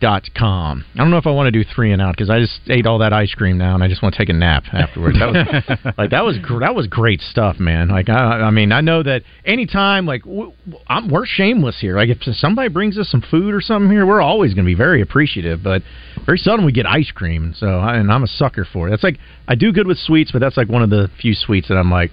[0.00, 0.84] Com.
[0.94, 2.86] I don't know if I want to do three and out because I just ate
[2.86, 5.18] all that ice cream now and I just want to take a nap afterwards.
[5.18, 7.88] That was like that was gr- that was great stuff, man.
[7.88, 10.52] Like I, I mean, I know that anytime like w-
[10.88, 11.96] I'm, we're shameless here.
[11.96, 14.74] Like if somebody brings us some food or something here, we're always going to be
[14.74, 15.62] very appreciative.
[15.62, 15.82] But
[16.24, 18.90] very seldom we get ice cream, so I, and I'm a sucker for it.
[18.90, 21.68] That's like I do good with sweets, but that's like one of the few sweets
[21.68, 22.10] that I'm like.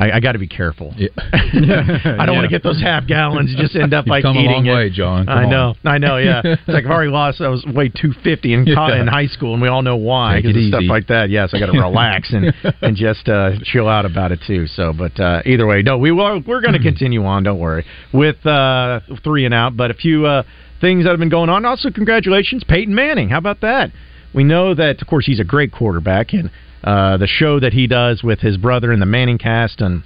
[0.00, 0.94] I, I got to be careful.
[0.96, 1.08] Yeah.
[1.32, 3.50] I don't want to get those half gallons.
[3.50, 4.74] You just end up You've like come eating a long it.
[4.74, 5.26] way, John.
[5.26, 5.50] Come I on.
[5.50, 5.74] know.
[5.84, 6.16] I know.
[6.16, 6.40] Yeah.
[6.44, 7.40] It's like I've already lost.
[7.42, 9.00] I was weighed two fifty in co- Yeah.
[9.02, 11.28] in high school, and we all know why because stuff like that.
[11.28, 14.66] Yes, I got to relax and and just uh, chill out about it too.
[14.66, 16.42] So, but uh, either way, no, we will.
[16.46, 17.42] We're going to continue on.
[17.42, 20.44] Don't worry with uh, three and out, but a few uh,
[20.80, 21.66] things that have been going on.
[21.66, 23.28] Also, congratulations, Peyton Manning.
[23.28, 23.90] How about that?
[24.34, 26.50] We know that, of course, he's a great quarterback, and
[26.82, 30.02] uh, the show that he does with his brother in the Manning cast and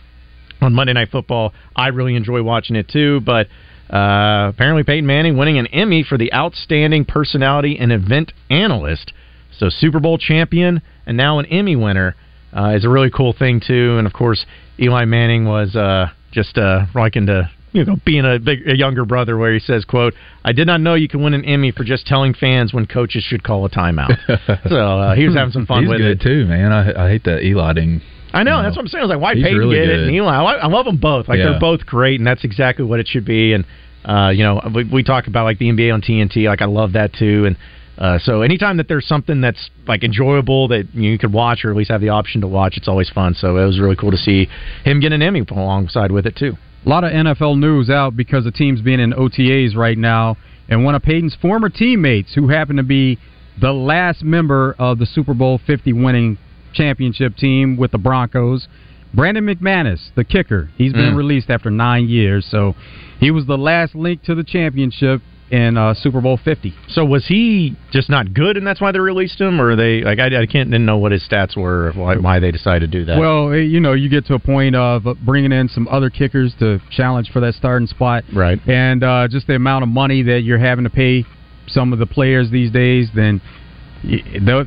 [0.61, 1.53] on Monday Night Football.
[1.77, 3.20] I really enjoy watching it too.
[3.20, 3.49] But
[3.91, 9.12] uh, apparently, Peyton Manning winning an Emmy for the Outstanding Personality and Event Analyst.
[9.59, 12.16] So, Super Bowl champion and now an Emmy winner
[12.57, 13.97] uh, is a really cool thing too.
[13.99, 14.47] And of course,
[14.81, 19.05] Eli Manning was uh, just uh, likened to you know being a big a younger
[19.05, 20.14] brother, where he says, "quote
[20.45, 23.22] I did not know you can win an Emmy for just telling fans when coaches
[23.25, 24.16] should call a timeout."
[24.68, 26.22] so uh, he was having some fun He's with good it.
[26.22, 26.72] too, man.
[26.72, 28.01] I, I hate that Eli ding.
[28.33, 29.03] I know, that's what I'm saying.
[29.03, 30.35] I was like, why Peyton really get it and Eli?
[30.35, 31.29] I, I love them both.
[31.29, 31.51] Like Yeah.
[31.51, 33.53] they're both great, and that's exactly what it should be.
[33.53, 33.64] And
[34.05, 36.47] uh, you know, we, we talk about like the NBA on TNT.
[36.49, 37.45] Like I love that too.
[37.47, 37.57] And
[37.97, 41.77] uh, so anytime that there's something that's like enjoyable that you could watch or at
[41.77, 43.35] least have the option to watch, it's always fun.
[43.35, 44.49] So it was really cool to see
[44.85, 46.55] him get an Emmy alongside with it too.
[46.85, 50.37] A lot of NFL news out because the team's being in OTAs right now,
[50.68, 53.18] and one of Peyton's former teammates, who happened to be
[53.61, 56.37] the last member of the Super Bowl 50 winning
[56.74, 58.68] championship team with the Broncos,
[59.14, 61.16] Brandon McManus, the kicker, he's been Mm.
[61.16, 62.74] released after nine years, so
[63.20, 65.22] he was the last link to the championship
[65.55, 66.75] in uh, Super Bowl 50.
[66.89, 70.19] So was he just not good, and that's why they released him, or they like
[70.19, 72.99] I, I can't didn't know what his stats were, or why, why they decided to
[72.99, 73.19] do that.
[73.21, 76.53] Well, eh, you know, you get to a point of bringing in some other kickers
[76.59, 78.59] to challenge for that starting spot, right?
[78.67, 81.25] And uh, just the amount of money that you're having to pay
[81.69, 83.41] some of the players these days, then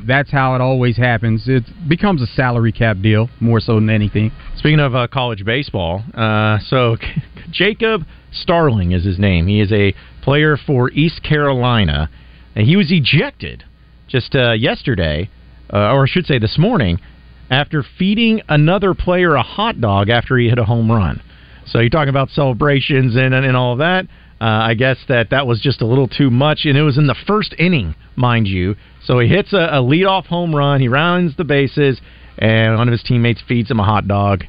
[0.06, 1.44] that's how it always happens.
[1.46, 4.32] It becomes a salary cap deal more so than anything.
[4.56, 6.96] Speaking of uh, college baseball, uh, so
[7.50, 9.46] Jacob Starling is his name.
[9.46, 9.94] He is a
[10.28, 12.10] player for East Carolina,
[12.54, 13.64] and he was ejected
[14.08, 15.30] just uh, yesterday,
[15.72, 16.98] uh, or I should say this morning,
[17.50, 21.22] after feeding another player a hot dog after he hit a home run.
[21.64, 24.04] So you're talking about celebrations and and all of that.
[24.38, 27.06] Uh, I guess that that was just a little too much, and it was in
[27.06, 28.76] the first inning, mind you.
[29.04, 30.82] So he hits a, a leadoff home run.
[30.82, 32.02] He rounds the bases,
[32.36, 34.44] and one of his teammates feeds him a hot dog.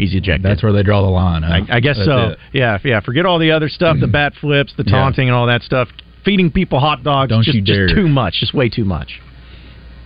[0.00, 0.42] He's ejected.
[0.42, 1.42] That's where they draw the line.
[1.42, 1.60] Huh?
[1.68, 2.18] I, I guess That's so.
[2.30, 2.38] it.
[2.52, 3.00] Yeah, yeah.
[3.00, 4.92] Forget all the other stuff, the bat flips, the Yeah.
[4.92, 5.88] taunting, and all that stuff.
[6.24, 7.86] Feeding people hot dogs, Don't just, you dare.
[7.86, 9.20] just too much, just way too much.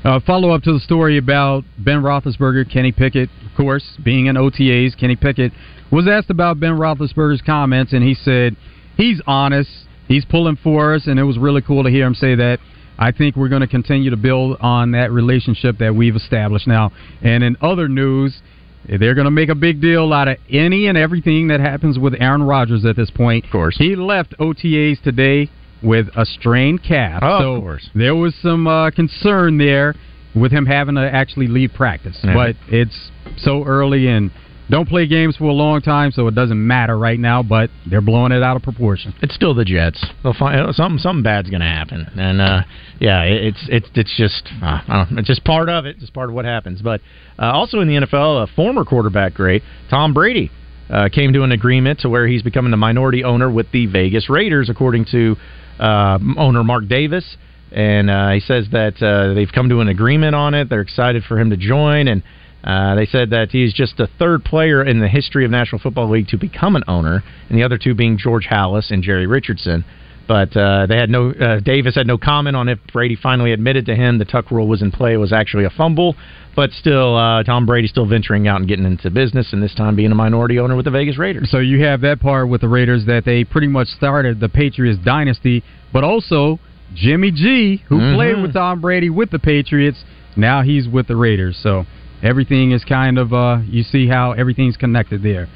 [0.04, 4.36] Uh, follow up to the story about Ben Roethlisberger, Kenny Pickett, of course, being in
[4.36, 4.96] OTAs.
[4.98, 5.52] Kenny Pickett
[5.90, 8.54] was asked about Ben Roethlisberger's comments, and he said
[8.96, 9.70] he's honest,
[10.06, 12.58] he's pulling for us, and it was really cool to hear him say that.
[12.96, 16.92] I think we're going to continue to build on that relationship that we've established now.
[17.22, 18.40] And in other news,
[18.88, 22.14] they're going to make a big deal out of any and everything that happens with
[22.18, 23.44] Aaron Rodgers at this point.
[23.44, 25.50] Of course, he left OTAs today
[25.82, 27.22] with a strained calf.
[27.22, 27.90] Oh, so of course.
[27.94, 29.94] there was some uh, concern there
[30.34, 32.18] with him having to actually leave practice.
[32.22, 32.34] Yeah.
[32.34, 34.30] But it's so early, and
[34.70, 37.42] don't play games for a long time, so it doesn't matter right now.
[37.42, 39.14] But they're blowing it out of proportion.
[39.22, 40.04] It's still the Jets.
[40.22, 40.98] They'll find something.
[40.98, 42.62] Something bad's going to happen, and uh,
[42.98, 45.96] yeah, it's it's it's just uh, I don't know, it's just part of it.
[46.00, 46.80] It's part of what happens.
[46.82, 47.00] But
[47.38, 50.50] uh, also in the NFL, a former quarterback great Tom Brady
[50.90, 54.28] uh, came to an agreement to where he's becoming the minority owner with the Vegas
[54.28, 55.36] Raiders, according to
[55.78, 57.36] uh, owner Mark Davis.
[57.72, 60.70] And uh, he says that uh, they've come to an agreement on it.
[60.70, 62.22] They're excited for him to join, and
[62.64, 66.10] uh, they said that he's just the third player in the history of National Football
[66.10, 69.84] League to become an owner, and the other two being George Halas and Jerry Richardson.
[70.26, 71.32] But uh, they had no.
[71.32, 74.66] Uh, Davis had no comment on if Brady finally admitted to him the Tuck rule
[74.66, 75.12] was in play.
[75.12, 76.16] It was actually a fumble,
[76.56, 79.96] but still, uh, Tom Brady still venturing out and getting into business, and this time
[79.96, 81.50] being a minority owner with the Vegas Raiders.
[81.50, 84.98] So you have that part with the Raiders that they pretty much started the Patriots
[85.04, 85.62] dynasty,
[85.92, 86.58] but also
[86.94, 88.14] Jimmy G, who Mhm.
[88.14, 90.02] played with Tom Brady with the Patriots,
[90.36, 91.58] now he's with the Raiders.
[91.58, 91.84] So
[92.24, 95.48] everything is kind of uh, you see how everything's connected there.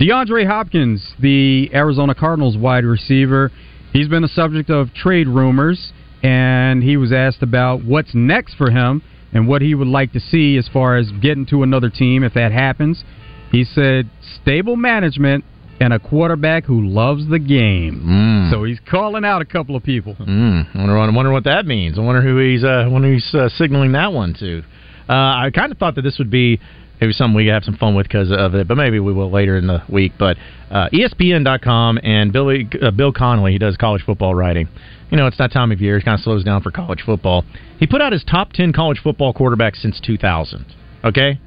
[0.00, 3.52] DeAndre Hopkins, the Arizona Cardinals wide receiver,
[3.92, 5.92] he's been the subject of trade rumors,
[6.22, 10.20] and he was asked about what's next for him and what he would like to
[10.20, 13.04] see as far as getting to another team if that happens.
[13.52, 14.08] He said
[14.40, 15.44] stable management
[15.80, 18.02] and a quarterback who loves the game.
[18.50, 20.14] So he's calling out a couple of people.
[20.14, 21.98] Mm, I wonder, I wonder what that means.
[21.98, 24.62] I wonder who he's, uh, wonder uh, signaling that one to.
[25.10, 26.60] Uh, I kind of thought that this would be
[27.00, 29.30] maybe something we could have some fun with because of it, but maybe we will
[29.30, 30.12] later in the week.
[30.16, 30.36] But
[30.70, 34.68] uh, ESPN.com and Billy uh, Bill Connolly, he does college football writing.
[35.10, 37.44] You know, it's that time of year; it kind of slows down for college football.
[37.80, 40.64] He put out his top ten college football quarterbacks since 2000.
[41.04, 41.40] Okay,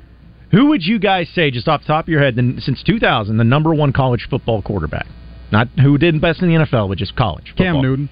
[0.51, 3.37] who would you guys say, just off the top of your head, then since 2000,
[3.37, 5.07] the number one college football quarterback?
[5.51, 7.53] Not who did best in the NFL, but just college.
[7.55, 7.81] Cam.
[7.81, 8.09] Newton.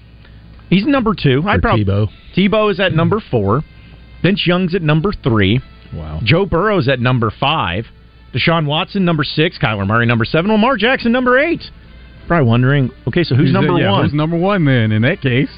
[0.70, 1.42] He's number two.
[1.46, 2.08] I'd probably Tebow.
[2.36, 3.62] Tebow is at number four.
[4.22, 5.60] Vince Young's at number three.
[5.94, 6.20] Wow.
[6.22, 7.86] Joe Burrow's at number five.
[8.34, 9.58] Deshaun Watson number six.
[9.58, 10.50] Kyler Murray number seven.
[10.50, 11.62] Lamar Jackson number eight.
[12.26, 14.04] Probably wondering, okay, so who's Who's number yeah, one?
[14.04, 15.50] Who's number one then in that case?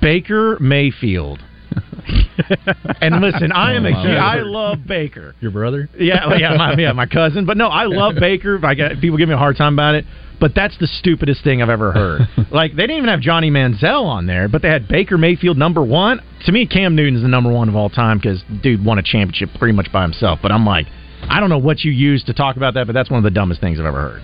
[0.00, 1.40] Baker Mayfield.
[3.00, 5.34] and listen, I am a I love Baker.
[5.40, 5.88] Your brother?
[5.98, 7.46] Yeah, yeah, my, yeah, my cousin.
[7.46, 8.60] But no, I love Baker.
[8.64, 10.04] I get people give me a hard time about it,
[10.44, 12.20] but that's the stupidest thing I've ever heard.
[12.50, 15.82] like they didn't even have Johnny Manziel on there, but they had Baker Mayfield number
[15.82, 16.20] one.
[16.44, 19.48] To me, Cam Newton's the number one of all time because dude won a championship
[19.58, 20.40] pretty much by himself.
[20.42, 20.84] But I'm like,
[21.22, 23.30] I don't know what you use to talk about that, but that's one of the
[23.30, 24.22] dumbest things I've ever heard.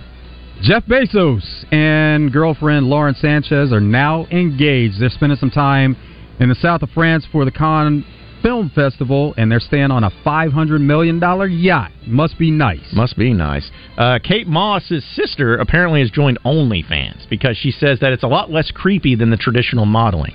[0.61, 5.01] Jeff Bezos and girlfriend Lauren Sanchez are now engaged.
[5.01, 5.97] They're spending some time
[6.39, 8.05] in the south of France for the Cannes
[8.41, 11.19] Film Festival, and they're staying on a $500 million
[11.51, 11.91] yacht.
[12.07, 12.93] Must be nice.
[12.93, 13.69] Must be nice.
[13.97, 18.49] Uh, Kate Moss's sister apparently has joined OnlyFans because she says that it's a lot
[18.49, 20.33] less creepy than the traditional modeling.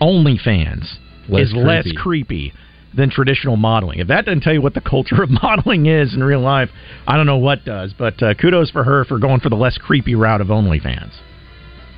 [0.00, 1.96] OnlyFans Less is less creepy.
[1.96, 2.52] creepy
[2.96, 3.98] than traditional modeling.
[3.98, 6.70] If that doesn't tell you what the culture of modeling is in real life,
[7.06, 7.92] I don't know what does.
[7.98, 11.12] But uh, kudos for her for going for the less creepy route of OnlyFans.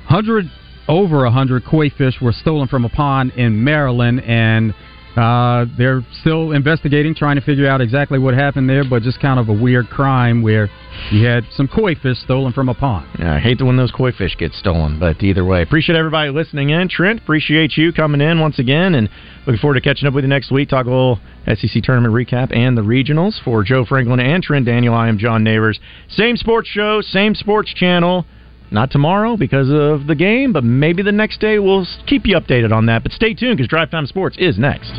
[0.05, 0.45] Hundred
[0.87, 4.73] over a hundred koi fish were stolen from a pond in Maryland, and
[5.17, 8.83] uh, they're still investigating, trying to figure out exactly what happened there.
[8.87, 10.69] But just kind of a weird crime where
[11.11, 13.07] you had some koi fish stolen from a pond.
[13.19, 16.69] Yeah, I hate when those koi fish get stolen, but either way, appreciate everybody listening
[16.69, 16.87] in.
[16.89, 19.09] Trent, appreciate you coming in once again, and
[19.45, 20.69] looking forward to catching up with you next week.
[20.69, 24.93] Talk a little SEC tournament recap and the regionals for Joe Franklin and Trent Daniel.
[24.93, 25.79] I am John Neighbors.
[26.09, 28.25] Same sports show, same sports channel.
[28.69, 32.73] Not tomorrow because of the game, but maybe the next day we'll keep you updated
[32.73, 33.03] on that.
[33.03, 34.91] But stay tuned because Drive Time Sports is next.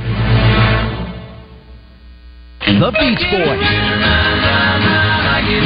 [2.64, 3.68] The Beach Boys.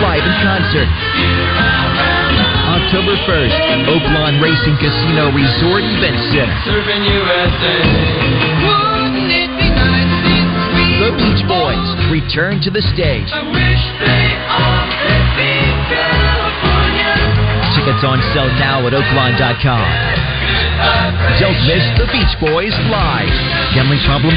[0.03, 0.91] Live in concert.
[2.73, 6.57] October 1st, Oaklawn Racing Casino Resort Event Center.
[6.67, 7.77] Serving USA.
[8.67, 10.11] Wouldn't it be nice
[10.99, 13.31] The Beach Boys return to the stage.
[17.83, 19.87] Tickets on sale now at oaklawn.com.
[21.43, 23.35] Don't miss The Beach Boys live.
[23.75, 24.31] Gambling problem?